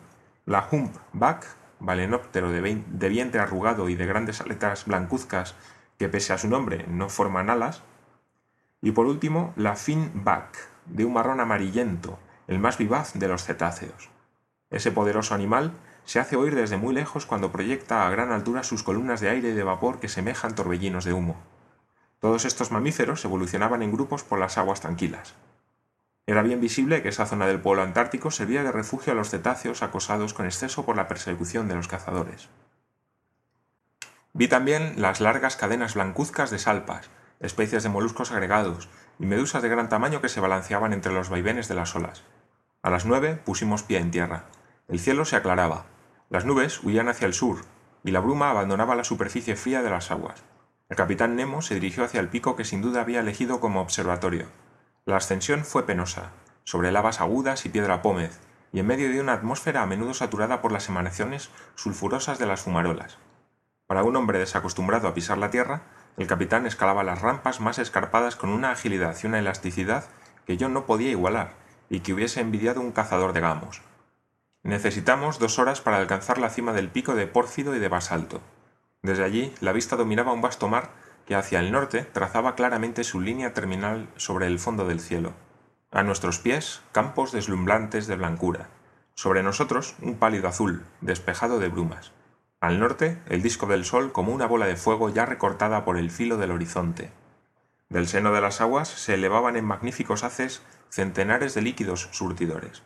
la 0.46 0.68
humpback, 0.70 1.46
balenóptero 1.80 2.50
de, 2.50 2.82
de 2.86 3.08
vientre 3.08 3.40
arrugado 3.40 3.88
y 3.88 3.96
de 3.96 4.06
grandes 4.06 4.40
aletas 4.40 4.84
blancuzcas 4.84 5.54
que 5.98 6.08
pese 6.08 6.32
a 6.32 6.38
su 6.38 6.48
nombre 6.48 6.86
no 6.88 7.08
forman 7.08 7.50
alas, 7.50 7.82
y 8.80 8.92
por 8.92 9.06
último 9.06 9.52
la 9.56 9.76
finback, 9.76 10.69
de 10.86 11.04
un 11.04 11.12
marrón 11.12 11.40
amarillento, 11.40 12.18
el 12.46 12.58
más 12.58 12.78
vivaz 12.78 13.12
de 13.14 13.28
los 13.28 13.44
cetáceos. 13.44 14.10
Ese 14.70 14.92
poderoso 14.92 15.34
animal 15.34 15.72
se 16.04 16.18
hace 16.18 16.36
oír 16.36 16.54
desde 16.54 16.76
muy 16.76 16.94
lejos 16.94 17.26
cuando 17.26 17.52
proyecta 17.52 18.06
a 18.06 18.10
gran 18.10 18.32
altura 18.32 18.62
sus 18.62 18.82
columnas 18.82 19.20
de 19.20 19.28
aire 19.28 19.50
y 19.50 19.52
de 19.52 19.62
vapor 19.62 20.00
que 20.00 20.08
semejan 20.08 20.54
torbellinos 20.54 21.04
de 21.04 21.12
humo. 21.12 21.36
Todos 22.18 22.44
estos 22.44 22.70
mamíferos 22.70 23.24
evolucionaban 23.24 23.82
en 23.82 23.92
grupos 23.92 24.24
por 24.24 24.38
las 24.38 24.58
aguas 24.58 24.80
tranquilas. 24.80 25.34
Era 26.26 26.42
bien 26.42 26.60
visible 26.60 27.02
que 27.02 27.08
esa 27.08 27.26
zona 27.26 27.46
del 27.46 27.60
polo 27.60 27.82
antártico 27.82 28.30
servía 28.30 28.62
de 28.62 28.72
refugio 28.72 29.12
a 29.12 29.16
los 29.16 29.30
cetáceos 29.30 29.82
acosados 29.82 30.34
con 30.34 30.46
exceso 30.46 30.84
por 30.84 30.96
la 30.96 31.08
persecución 31.08 31.66
de 31.66 31.74
los 31.74 31.88
cazadores. 31.88 32.48
Vi 34.32 34.46
también 34.46 34.94
las 34.96 35.20
largas 35.20 35.56
cadenas 35.56 35.94
blancuzcas 35.94 36.50
de 36.50 36.58
salpas, 36.58 37.10
especies 37.40 37.82
de 37.82 37.88
moluscos 37.88 38.30
agregados 38.30 38.88
y 39.20 39.26
medusas 39.26 39.62
de 39.62 39.68
gran 39.68 39.90
tamaño 39.90 40.22
que 40.22 40.30
se 40.30 40.40
balanceaban 40.40 40.94
entre 40.94 41.12
los 41.12 41.28
vaivenes 41.28 41.68
de 41.68 41.74
las 41.74 41.94
olas. 41.94 42.24
A 42.82 42.88
las 42.88 43.04
nueve 43.04 43.36
pusimos 43.36 43.82
pie 43.82 43.98
en 43.98 44.10
tierra. 44.10 44.46
El 44.88 44.98
cielo 44.98 45.26
se 45.26 45.36
aclaraba. 45.36 45.84
Las 46.30 46.46
nubes 46.46 46.82
huían 46.82 47.08
hacia 47.08 47.26
el 47.26 47.34
sur, 47.34 47.58
y 48.02 48.12
la 48.12 48.20
bruma 48.20 48.50
abandonaba 48.50 48.94
la 48.94 49.04
superficie 49.04 49.56
fría 49.56 49.82
de 49.82 49.90
las 49.90 50.10
aguas. 50.10 50.42
El 50.88 50.96
capitán 50.96 51.36
Nemo 51.36 51.60
se 51.60 51.74
dirigió 51.74 52.02
hacia 52.02 52.18
el 52.18 52.28
pico 52.28 52.56
que 52.56 52.64
sin 52.64 52.80
duda 52.80 53.02
había 53.02 53.20
elegido 53.20 53.60
como 53.60 53.82
observatorio. 53.82 54.46
La 55.04 55.16
ascensión 55.16 55.64
fue 55.64 55.84
penosa, 55.84 56.30
sobre 56.64 56.90
lavas 56.90 57.20
agudas 57.20 57.66
y 57.66 57.68
piedra 57.68 58.00
pómez, 58.00 58.40
y 58.72 58.80
en 58.80 58.86
medio 58.86 59.10
de 59.10 59.20
una 59.20 59.34
atmósfera 59.34 59.82
a 59.82 59.86
menudo 59.86 60.14
saturada 60.14 60.62
por 60.62 60.72
las 60.72 60.88
emanaciones 60.88 61.50
sulfurosas 61.74 62.38
de 62.38 62.46
las 62.46 62.62
fumarolas. 62.62 63.18
Para 63.86 64.02
un 64.02 64.16
hombre 64.16 64.38
desacostumbrado 64.38 65.08
a 65.08 65.14
pisar 65.14 65.36
la 65.36 65.50
tierra, 65.50 65.82
el 66.16 66.26
capitán 66.26 66.66
escalaba 66.66 67.04
las 67.04 67.20
rampas 67.22 67.60
más 67.60 67.78
escarpadas 67.78 68.36
con 68.36 68.50
una 68.50 68.72
agilidad 68.72 69.16
y 69.22 69.26
una 69.26 69.38
elasticidad 69.38 70.04
que 70.46 70.56
yo 70.56 70.68
no 70.68 70.86
podía 70.86 71.10
igualar 71.10 71.54
y 71.88 72.00
que 72.00 72.12
hubiese 72.12 72.40
envidiado 72.40 72.80
un 72.80 72.92
cazador 72.92 73.32
de 73.32 73.40
gamos. 73.40 73.82
Necesitamos 74.62 75.38
dos 75.38 75.58
horas 75.58 75.80
para 75.80 75.96
alcanzar 75.96 76.38
la 76.38 76.50
cima 76.50 76.72
del 76.72 76.88
pico 76.88 77.14
de 77.14 77.26
Pórfido 77.26 77.74
y 77.74 77.78
de 77.78 77.88
Basalto. 77.88 78.40
Desde 79.02 79.24
allí 79.24 79.54
la 79.60 79.72
vista 79.72 79.96
dominaba 79.96 80.32
un 80.32 80.42
vasto 80.42 80.68
mar 80.68 80.90
que 81.26 81.34
hacia 81.34 81.60
el 81.60 81.72
norte 81.72 82.02
trazaba 82.02 82.54
claramente 82.54 83.04
su 83.04 83.20
línea 83.20 83.54
terminal 83.54 84.08
sobre 84.16 84.46
el 84.46 84.58
fondo 84.58 84.86
del 84.86 85.00
cielo. 85.00 85.32
A 85.90 86.02
nuestros 86.02 86.38
pies, 86.38 86.82
campos 86.92 87.32
deslumbrantes 87.32 88.06
de 88.06 88.16
blancura. 88.16 88.68
Sobre 89.14 89.42
nosotros, 89.42 89.94
un 90.02 90.16
pálido 90.16 90.48
azul, 90.48 90.84
despejado 91.00 91.58
de 91.58 91.68
brumas. 91.68 92.12
Al 92.60 92.78
norte, 92.78 93.16
el 93.26 93.40
disco 93.40 93.66
del 93.66 93.86
sol 93.86 94.12
como 94.12 94.34
una 94.34 94.46
bola 94.46 94.66
de 94.66 94.76
fuego 94.76 95.08
ya 95.08 95.24
recortada 95.24 95.82
por 95.82 95.96
el 95.96 96.10
filo 96.10 96.36
del 96.36 96.50
horizonte. 96.50 97.10
Del 97.88 98.06
seno 98.06 98.32
de 98.32 98.42
las 98.42 98.60
aguas 98.60 98.88
se 98.88 99.14
elevaban 99.14 99.56
en 99.56 99.64
magníficos 99.64 100.24
haces 100.24 100.62
centenares 100.90 101.54
de 101.54 101.62
líquidos 101.62 102.10
surtidores. 102.12 102.82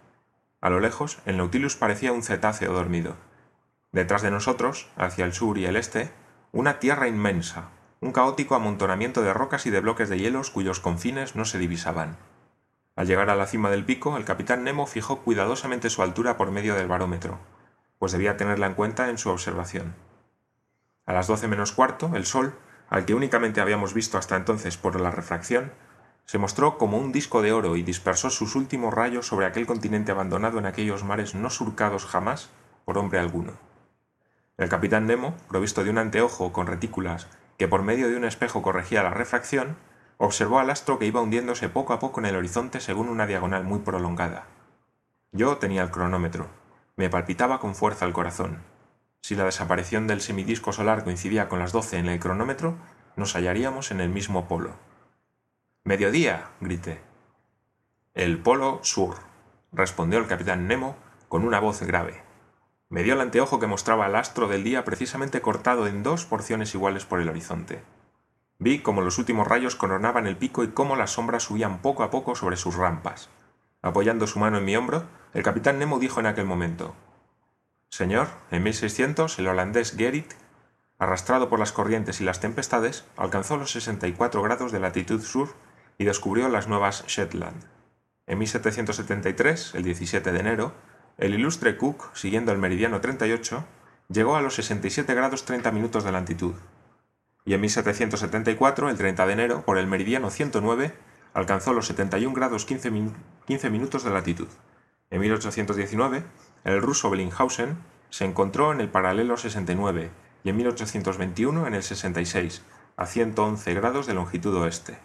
A 0.61 0.71
lo 0.71 0.79
lejos, 0.79 1.19
el 1.27 1.39
Nautilus 1.39 1.75
parecía 1.75 2.13
un 2.13 2.23
cetáceo 2.23 2.73
dormido. 2.73 3.17
Detrás 3.91 4.23
de 4.23 4.31
nosotros, 4.31 4.89
hacia 4.97 5.25
el 5.25 5.33
sur 5.33 5.59
y 5.59 5.67
el 5.67 5.75
este, 5.75 6.13
una 6.53 6.79
tierra 6.79 7.09
inmensa, 7.09 7.71
un 8.01 8.13
caótico 8.13 8.55
amontonamiento 8.55 9.23
de 9.23 9.35
rocas 9.35 9.67
y 9.67 9.71
de 9.71 9.81
bloques 9.81 10.09
de 10.09 10.21
hielos 10.21 10.51
cuyos 10.51 10.79
confines 10.79 11.35
no 11.35 11.45
se 11.45 11.59
divisaban. 11.59 12.17
Al 12.95 13.09
llegar 13.09 13.29
a 13.29 13.35
la 13.35 13.47
cima 13.47 13.71
del 13.71 13.85
pico, 13.85 14.17
el 14.17 14.25
capitán 14.25 14.63
Nemo 14.63 14.87
fijó 14.87 15.23
cuidadosamente 15.23 15.91
su 15.91 16.01
altura 16.03 16.37
por 16.37 16.53
medio 16.53 16.77
del 16.77 16.87
barómetro 16.87 17.41
pues 18.05 18.13
debía 18.13 18.37
tenerla 18.37 18.67
en 18.67 18.75
cuenta 18.75 19.09
en 19.09 19.17
su 19.17 19.31
observación. 19.31 19.95
A 21.07 21.15
las 21.15 21.27
doce 21.27 21.49
menos 21.49 21.73
cuarto, 21.73 22.11
el 22.15 22.27
sol, 22.27 22.55
al 22.91 23.07
que 23.07 23.15
únicamente 23.15 23.63
habíamos 23.63 23.95
visto 23.95 24.19
hasta 24.19 24.37
entonces 24.37 24.77
por 24.77 25.01
la 25.01 25.11
refracción, 25.11 25.73
se 26.27 26.37
mostró 26.37 26.77
como 26.77 26.99
un 26.99 27.13
disco 27.13 27.41
de 27.41 27.53
oro 27.53 27.77
y 27.77 27.83
dispersó 27.83 28.29
sus 28.29 28.57
últimos 28.57 28.93
rayos 28.93 29.27
sobre 29.27 29.47
aquel 29.47 29.67
continente 29.67 30.13
abandonado 30.13 30.59
en 30.59 30.67
aquellos 30.67 31.03
mares 31.03 31.35
no 31.35 31.49
surcados 31.49 32.05
jamás 32.05 32.51
por 32.85 32.99
hombre 32.99 33.21
alguno. 33.21 33.55
El 34.59 34.69
capitán 34.69 35.07
Nemo, 35.07 35.35
provisto 35.49 35.83
de 35.83 35.89
un 35.89 35.97
anteojo 35.97 36.53
con 36.53 36.67
retículas 36.67 37.29
que 37.57 37.69
por 37.69 37.85
medio 37.85 38.11
de 38.11 38.19
un 38.19 38.27
espejo 38.27 38.61
corregía 38.61 39.03
la 39.03 39.15
refracción, 39.15 39.79
observó 40.19 40.59
al 40.59 40.69
astro 40.69 40.99
que 40.99 41.07
iba 41.07 41.23
hundiéndose 41.23 41.71
poco 41.71 41.95
a 41.95 42.01
poco 42.01 42.21
en 42.21 42.27
el 42.27 42.37
horizonte 42.37 42.81
según 42.81 43.09
una 43.09 43.27
diagonal 43.27 43.65
muy 43.65 43.79
prolongada. 43.79 44.45
Yo 45.33 45.57
tenía 45.57 45.83
el 45.83 45.91
cronómetro, 45.91 46.51
me 46.97 47.11
palpitaba 47.11 47.59
con 47.59 47.75
fuerza 47.75 48.05
el 48.07 48.13
corazón. 48.13 48.63
Si 49.21 49.35
la 49.35 49.45
desaparición 49.45 50.07
del 50.07 50.21
semidisco 50.21 50.73
solar 50.73 51.03
coincidía 51.05 51.49
con 51.49 51.59
las 51.59 51.73
doce 51.73 51.99
en 51.99 52.09
el 52.09 52.21
cronómetro, 52.21 52.77
nos 53.17 53.35
hallaríamos 53.35 53.91
en 53.91 54.01
el 54.01 54.09
mismo 54.09 54.47
polo. 54.47 54.73
Mediodía, 55.85 56.51
grité. 56.61 57.01
El 58.15 58.39
polo 58.39 58.81
sur, 58.83 59.17
respondió 59.73 60.19
el 60.19 60.27
capitán 60.27 60.69
Nemo 60.69 60.97
con 61.29 61.45
una 61.45 61.59
voz 61.59 61.83
grave. 61.83 62.23
Me 62.91 63.03
dio 63.03 63.15
el 63.15 63.21
anteojo 63.21 63.59
que 63.59 63.67
mostraba 63.67 64.07
el 64.07 64.15
astro 64.15 64.47
del 64.47 64.63
día 64.63 64.85
precisamente 64.85 65.41
cortado 65.41 65.89
en 65.89 66.03
dos 66.03 66.25
porciones 66.25 66.75
iguales 66.75 67.05
por 67.05 67.21
el 67.21 67.29
horizonte. 67.29 67.83
Vi 68.59 68.79
cómo 68.81 69.01
los 69.01 69.19
últimos 69.19 69.49
rayos 69.49 69.75
coronaban 69.75 70.29
el 70.29 70.37
pico 70.37 70.63
y 70.63 70.69
cómo 70.69 70.95
las 70.95 71.11
sombras 71.11 71.43
subían 71.43 71.83
poco 71.83 72.05
a 72.05 72.11
poco 72.11 72.37
sobre 72.37 72.57
sus 72.57 72.77
rampas. 72.77 73.31
Apoyando 73.83 74.27
su 74.27 74.39
mano 74.39 74.59
en 74.59 74.65
mi 74.65 74.77
hombro, 74.77 75.05
el 75.35 75.43
capitán 75.43 75.79
Nemo 75.79 75.99
dijo 75.99 76.21
en 76.21 76.27
aquel 76.27 76.47
momento 76.47 76.95
Señor, 77.91 78.29
en 78.51 78.63
1600 78.63 79.39
el 79.39 79.49
holandés 79.49 79.95
Gerrit, 79.97 80.33
arrastrado 80.99 81.49
por 81.49 81.59
las 81.59 81.73
corrientes 81.73 82.21
y 82.21 82.25
las 82.25 82.41
tempestades, 82.41 83.05
alcanzó 83.17 83.57
los 83.57 83.73
64 83.73 84.43
grados 84.43 84.73
de 84.73 84.81
latitud 84.81 85.23
sur 85.23 85.55
y 85.99 86.05
descubrió 86.05 86.49
las 86.49 86.67
nuevas 86.67 87.05
Shetland. 87.07 87.63
En 88.27 88.39
1773, 88.39 89.75
el 89.75 89.85
17 89.85 90.33
de 90.33 90.41
enero, 90.41 90.73
el 91.19 91.35
ilustre 91.35 91.77
Cook, 91.77 92.15
siguiendo 92.15 92.53
el 92.53 92.59
meridiano 92.59 93.01
38, 93.01 93.65
llegó 94.09 94.37
a 94.37 94.41
los 94.41 94.55
67 94.55 95.15
grados 95.15 95.45
30 95.45 95.71
minutos 95.71 96.05
de 96.05 96.13
latitud. 96.13 96.55
Y 97.45 97.55
en 97.55 97.61
1774, 97.61 98.89
el 98.89 98.97
30 98.97 99.27
de 99.27 99.33
enero, 99.33 99.65
por 99.65 99.79
el 99.79 99.87
meridiano 99.87 100.31
109, 100.31 100.95
alcanzó 101.35 101.73
los 101.73 101.87
71 101.87 102.35
grados 102.35 102.65
15, 102.65 102.91
minutos 103.71 104.05
de 104.05 104.11
latitud. 104.11 104.49
En 105.15 105.21
1819, 105.21 106.25
el 106.65 106.83
ruso 106.83 107.09
Bellinghausen 107.09 107.79
se 108.11 108.25
encontró 108.25 108.73
en 108.73 108.81
el 108.81 108.89
paralelo 108.89 109.37
69 109.37 110.11
y 110.43 110.49
en 110.49 110.57
1821 110.57 111.69
en 111.69 111.75
el 111.75 111.85
66, 111.85 112.63
a 112.97 113.07
111 113.07 113.75
grados 113.75 114.09
de 114.09 114.15
longitud 114.15 114.53
oeste. 114.57 114.99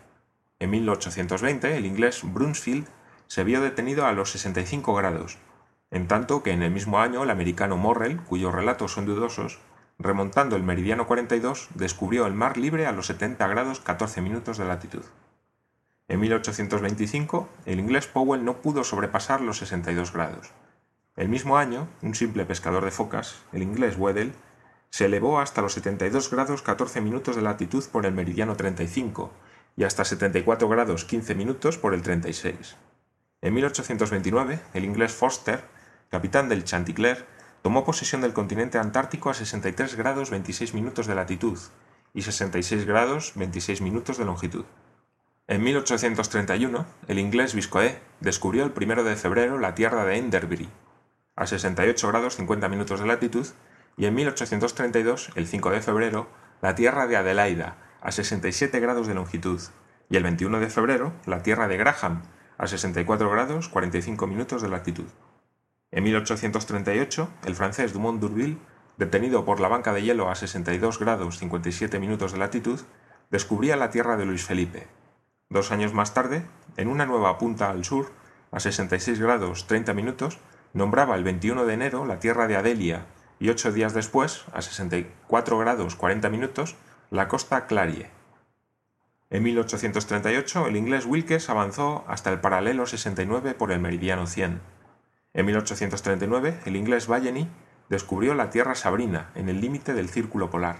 En 0.58 0.72
1820, 0.72 1.78
el 1.78 1.86
inglés 1.86 2.22
Brunsfield 2.24 2.88
se 3.28 3.43
vio 3.43 3.62
detenido 3.62 4.08
a 4.08 4.12
los 4.13 4.32
65 4.32 4.95
grados, 4.95 5.38
en 5.91 6.08
tanto 6.08 6.41
que 6.41 6.54
en 6.54 6.63
el 6.63 6.72
mismo 6.72 7.00
año 7.00 7.22
el 7.22 7.30
americano 7.30 7.78
Morrell, 7.78 8.17
cuyos 8.17 8.52
relatos 8.52 8.91
son 8.93 9.06
dudosos, 9.06 9.60
remontando 10.00 10.56
el 10.56 10.63
meridiano 10.63 11.06
42, 11.06 11.69
descubrió 11.76 12.26
el 12.26 12.34
mar 12.34 12.58
libre 12.58 12.88
a 12.88 12.93
los 12.93 13.06
70 13.06 13.48
grados 13.48 13.80
14 13.80 14.22
minutos 14.22 14.58
de 14.58 14.65
latitud. 14.65 15.04
En 16.10 16.19
1825, 16.22 17.48
el 17.67 17.80
inglés 17.80 18.08
Powell 18.08 18.43
no 18.43 18.63
pudo 18.63 18.84
sobrepasar 18.84 19.41
los 19.41 19.60
62 19.60 20.12
grados. 20.12 20.50
El 21.15 21.30
mismo 21.30 21.56
año, 21.56 21.88
un 22.02 22.15
simple 22.15 22.45
pescador 22.45 22.84
de 22.84 22.89
focas, 22.89 23.36
el 23.54 23.62
inglés 23.62 23.95
Weddell, 23.95 24.34
se 24.89 25.06
elevó 25.06 25.39
hasta 25.39 25.62
los 25.62 25.74
72 25.74 26.32
grados 26.32 26.63
14 26.63 27.00
minutos 27.02 27.36
de 27.36 27.43
latitud 27.43 27.86
por 27.91 28.08
el 28.08 28.13
meridiano 28.13 28.56
35 28.56 29.32
y 29.78 29.84
hasta 29.84 30.04
74 30.04 30.67
grados 30.67 31.06
15 31.06 31.36
minutos 31.36 31.78
por 31.78 31.93
el 31.93 32.02
36. 32.02 32.76
En 33.41 33.54
1829, 33.54 34.62
el 34.74 34.86
inglés 34.86 35.13
Foster, 35.13 35.63
capitán 36.10 36.50
del 36.50 36.63
Chanticleer, 36.63 37.28
tomó 37.62 37.86
posesión 37.86 38.22
del 38.22 38.34
continente 38.34 38.80
antártico 38.80 39.30
a 39.30 39.36
63 39.36 39.95
grados 39.95 40.32
26 40.32 40.74
minutos 40.74 41.06
de 41.06 41.13
latitud 41.13 41.60
y 42.15 42.24
66 42.24 42.86
grados 42.86 43.34
26 43.36 43.82
minutos 43.82 44.17
de 44.17 44.26
longitud. 44.26 44.65
En 45.49 45.63
1831, 45.63 46.85
el 47.07 47.17
inglés 47.17 47.55
Viscoe 47.55 47.99
descubrió 48.19 48.63
el 48.65 48.71
1 48.71 49.03
de 49.03 49.15
febrero 49.15 49.57
la 49.57 49.73
tierra 49.73 50.05
de 50.05 50.17
Enderbury, 50.17 50.69
a 51.35 51.47
68 51.47 52.07
grados 52.07 52.35
50 52.35 52.69
minutos 52.69 52.99
de 52.99 53.07
latitud, 53.07 53.47
y 53.97 54.05
en 54.05 54.13
1832, 54.13 55.31
el 55.33 55.47
5 55.47 55.71
de 55.71 55.81
febrero, 55.81 56.27
la 56.62 56.75
tierra 56.75 57.07
de 57.07 57.17
Adelaida, 57.17 57.77
a 57.99 58.12
67 58.12 58.79
grados 58.79 59.07
de 59.07 59.15
longitud, 59.15 59.59
y 60.07 60.17
el 60.17 60.23
21 60.23 60.59
de 60.59 60.69
febrero, 60.69 61.13
la 61.25 61.41
tierra 61.41 61.67
de 61.67 61.77
Graham, 61.77 62.21
a 62.59 62.67
64 62.67 63.31
grados 63.31 63.69
45 63.69 64.27
minutos 64.27 64.62
de 64.62 64.69
latitud. 64.69 65.07
En 65.89 66.03
1838, 66.03 67.27
el 67.47 67.55
francés 67.55 67.91
Dumont 67.91 68.21
d'Urville, 68.21 68.59
detenido 68.97 69.45
por 69.45 69.59
la 69.62 69.67
banca 69.67 69.93
de 69.93 70.03
hielo 70.03 70.29
a 70.29 70.35
62 70.35 70.99
grados 70.99 71.39
57 71.39 71.97
minutos 71.97 72.33
de 72.33 72.38
latitud, 72.38 72.79
descubría 73.31 73.77
la 73.77 73.89
tierra 73.89 74.15
de 74.15 74.27
Luis 74.27 74.43
Felipe. 74.43 74.98
Dos 75.49 75.71
años 75.71 75.93
más 75.93 76.13
tarde, 76.13 76.45
en 76.77 76.88
una 76.88 77.05
nueva 77.05 77.38
punta 77.38 77.69
al 77.69 77.83
sur, 77.83 78.12
a 78.51 78.59
66 78.59 79.19
grados 79.19 79.67
30 79.67 79.93
minutos, 79.93 80.38
nombraba 80.73 81.15
el 81.15 81.23
21 81.23 81.65
de 81.65 81.73
enero 81.73 82.05
la 82.05 82.19
tierra 82.19 82.47
de 82.47 82.55
Adelia 82.55 83.05
y 83.39 83.49
ocho 83.49 83.71
días 83.71 83.93
después, 83.93 84.45
a 84.53 84.62
64 84.62 85.57
grados 85.57 85.95
40 85.95 86.29
minutos, 86.29 86.75
la 87.09 87.27
costa 87.27 87.67
Clarie. 87.67 88.09
En 89.29 89.43
1838, 89.43 90.67
el 90.67 90.75
inglés 90.75 91.05
Wilkes 91.05 91.49
avanzó 91.49 92.03
hasta 92.07 92.31
el 92.31 92.39
paralelo 92.39 92.85
69 92.85 93.53
por 93.53 93.71
el 93.71 93.79
meridiano 93.79 94.27
100 94.27 94.62
en 95.33 95.45
1839, 95.45 96.62
el 96.65 96.75
inglés 96.75 97.07
Balleny 97.07 97.47
descubrió 97.88 98.33
la 98.33 98.49
Tierra 98.49 98.75
Sabrina 98.75 99.29
en 99.35 99.47
el 99.47 99.62
límite 99.62 99.93
del 99.93 100.09
círculo 100.09 100.49
polar. 100.49 100.79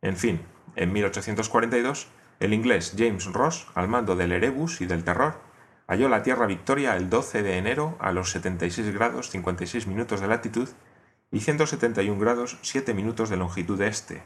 En 0.00 0.16
fin, 0.16 0.42
en 0.76 0.92
1842, 0.92 2.06
el 2.40 2.52
inglés 2.52 2.94
James 2.96 3.26
Ross, 3.26 3.66
al 3.74 3.88
mando 3.88 4.16
del 4.16 4.32
Erebus 4.32 4.80
y 4.80 4.86
del 4.86 5.04
Terror, 5.04 5.40
halló 5.86 6.08
la 6.08 6.22
Tierra 6.22 6.46
Victoria 6.46 6.96
el 6.96 7.10
12 7.10 7.42
de 7.42 7.58
enero 7.58 7.96
a 8.00 8.12
los 8.12 8.30
76 8.30 8.92
grados 8.92 9.30
56 9.30 9.86
minutos 9.86 10.20
de 10.20 10.28
latitud 10.28 10.68
y 11.30 11.40
171 11.40 12.18
grados 12.18 12.58
7 12.62 12.94
minutos 12.94 13.28
de 13.30 13.36
longitud 13.36 13.80
este. 13.82 14.22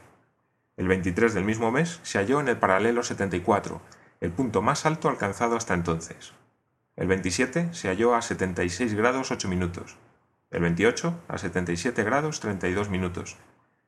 El 0.77 0.87
23 0.87 1.33
del 1.33 1.43
mismo 1.43 1.71
mes 1.71 1.99
se 2.03 2.19
halló 2.19 2.39
en 2.39 2.47
el 2.47 2.57
paralelo 2.57 3.03
74, 3.03 3.81
el 4.21 4.31
punto 4.31 4.61
más 4.61 4.85
alto 4.85 5.09
alcanzado 5.09 5.55
hasta 5.57 5.73
entonces. 5.73 6.33
El 6.95 7.07
27 7.07 7.73
se 7.73 7.87
halló 7.87 8.15
a 8.15 8.21
76 8.21 8.93
grados 8.93 9.31
8 9.31 9.47
minutos, 9.47 9.97
el 10.51 10.61
28 10.61 11.15
a 11.27 11.37
77 11.37 12.03
grados 12.03 12.39
32 12.39 12.89
minutos 12.89 13.37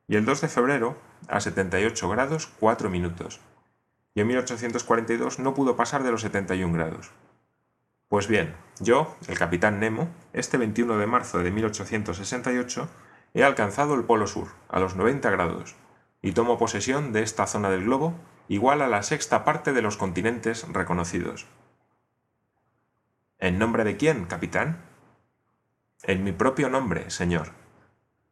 y 0.08 0.16
el 0.16 0.24
2 0.24 0.40
de 0.42 0.48
febrero 0.48 0.96
a 1.28 1.40
78 1.40 2.08
grados 2.08 2.50
4 2.58 2.90
minutos. 2.90 3.40
Y 4.14 4.20
en 4.20 4.26
1842 4.26 5.38
no 5.38 5.54
pudo 5.54 5.76
pasar 5.76 6.02
de 6.02 6.10
los 6.10 6.22
71 6.22 6.72
grados. 6.72 7.10
Pues 8.08 8.28
bien, 8.28 8.54
yo, 8.78 9.16
el 9.26 9.38
capitán 9.38 9.80
Nemo, 9.80 10.08
este 10.34 10.58
21 10.58 10.98
de 10.98 11.06
marzo 11.06 11.38
de 11.38 11.50
1868, 11.50 12.88
he 13.32 13.42
alcanzado 13.42 13.94
el 13.94 14.04
Polo 14.04 14.26
Sur, 14.26 14.48
a 14.68 14.80
los 14.80 14.96
90 14.96 15.30
grados, 15.30 15.76
y 16.20 16.32
tomo 16.32 16.58
posesión 16.58 17.12
de 17.12 17.22
esta 17.22 17.46
zona 17.46 17.70
del 17.70 17.84
globo 17.84 18.14
igual 18.48 18.82
a 18.82 18.88
la 18.88 19.02
sexta 19.02 19.44
parte 19.44 19.72
de 19.72 19.80
los 19.80 19.96
continentes 19.96 20.66
reconocidos. 20.68 21.46
¿En 23.38 23.58
nombre 23.58 23.82
de 23.84 23.96
quién, 23.96 24.26
capitán? 24.26 24.82
En 26.02 26.22
mi 26.22 26.32
propio 26.32 26.68
nombre, 26.68 27.10
señor. 27.10 27.52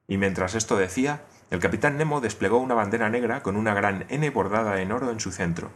Y 0.06 0.18
mientras 0.18 0.54
esto 0.54 0.76
decía, 0.76 1.24
el 1.50 1.58
capitán 1.58 1.96
Nemo 1.98 2.20
desplegó 2.20 2.58
una 2.58 2.74
bandera 2.74 3.10
negra 3.10 3.42
con 3.42 3.56
una 3.56 3.74
gran 3.74 4.06
N 4.08 4.30
bordada 4.30 4.80
en 4.80 4.92
oro 4.92 5.10
en 5.10 5.18
su 5.18 5.32
centro, 5.32 5.72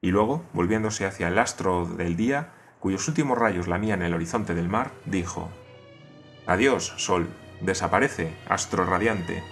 y 0.00 0.10
luego, 0.10 0.44
volviéndose 0.52 1.06
hacia 1.06 1.28
el 1.28 1.38
astro 1.38 1.86
del 1.86 2.16
día, 2.16 2.52
cuyos 2.78 3.08
últimos 3.08 3.36
rayos 3.36 3.66
lamían 3.66 4.02
el 4.02 4.14
horizonte 4.14 4.54
del 4.54 4.68
mar, 4.68 4.92
dijo 5.06 5.50
Adiós, 6.46 6.94
sol, 6.98 7.28
desaparece, 7.60 8.32
astro 8.48 8.84
radiante, 8.84 9.42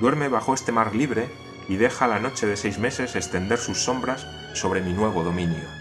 duerme 0.00 0.28
bajo 0.28 0.54
este 0.54 0.70
mar 0.70 0.94
libre 0.94 1.28
y 1.68 1.76
deja 1.76 2.06
la 2.06 2.20
noche 2.20 2.46
de 2.46 2.56
seis 2.56 2.78
meses 2.78 3.16
extender 3.16 3.58
sus 3.58 3.78
sombras 3.78 4.26
sobre 4.54 4.80
mi 4.80 4.92
nuevo 4.92 5.24
dominio. 5.24 5.79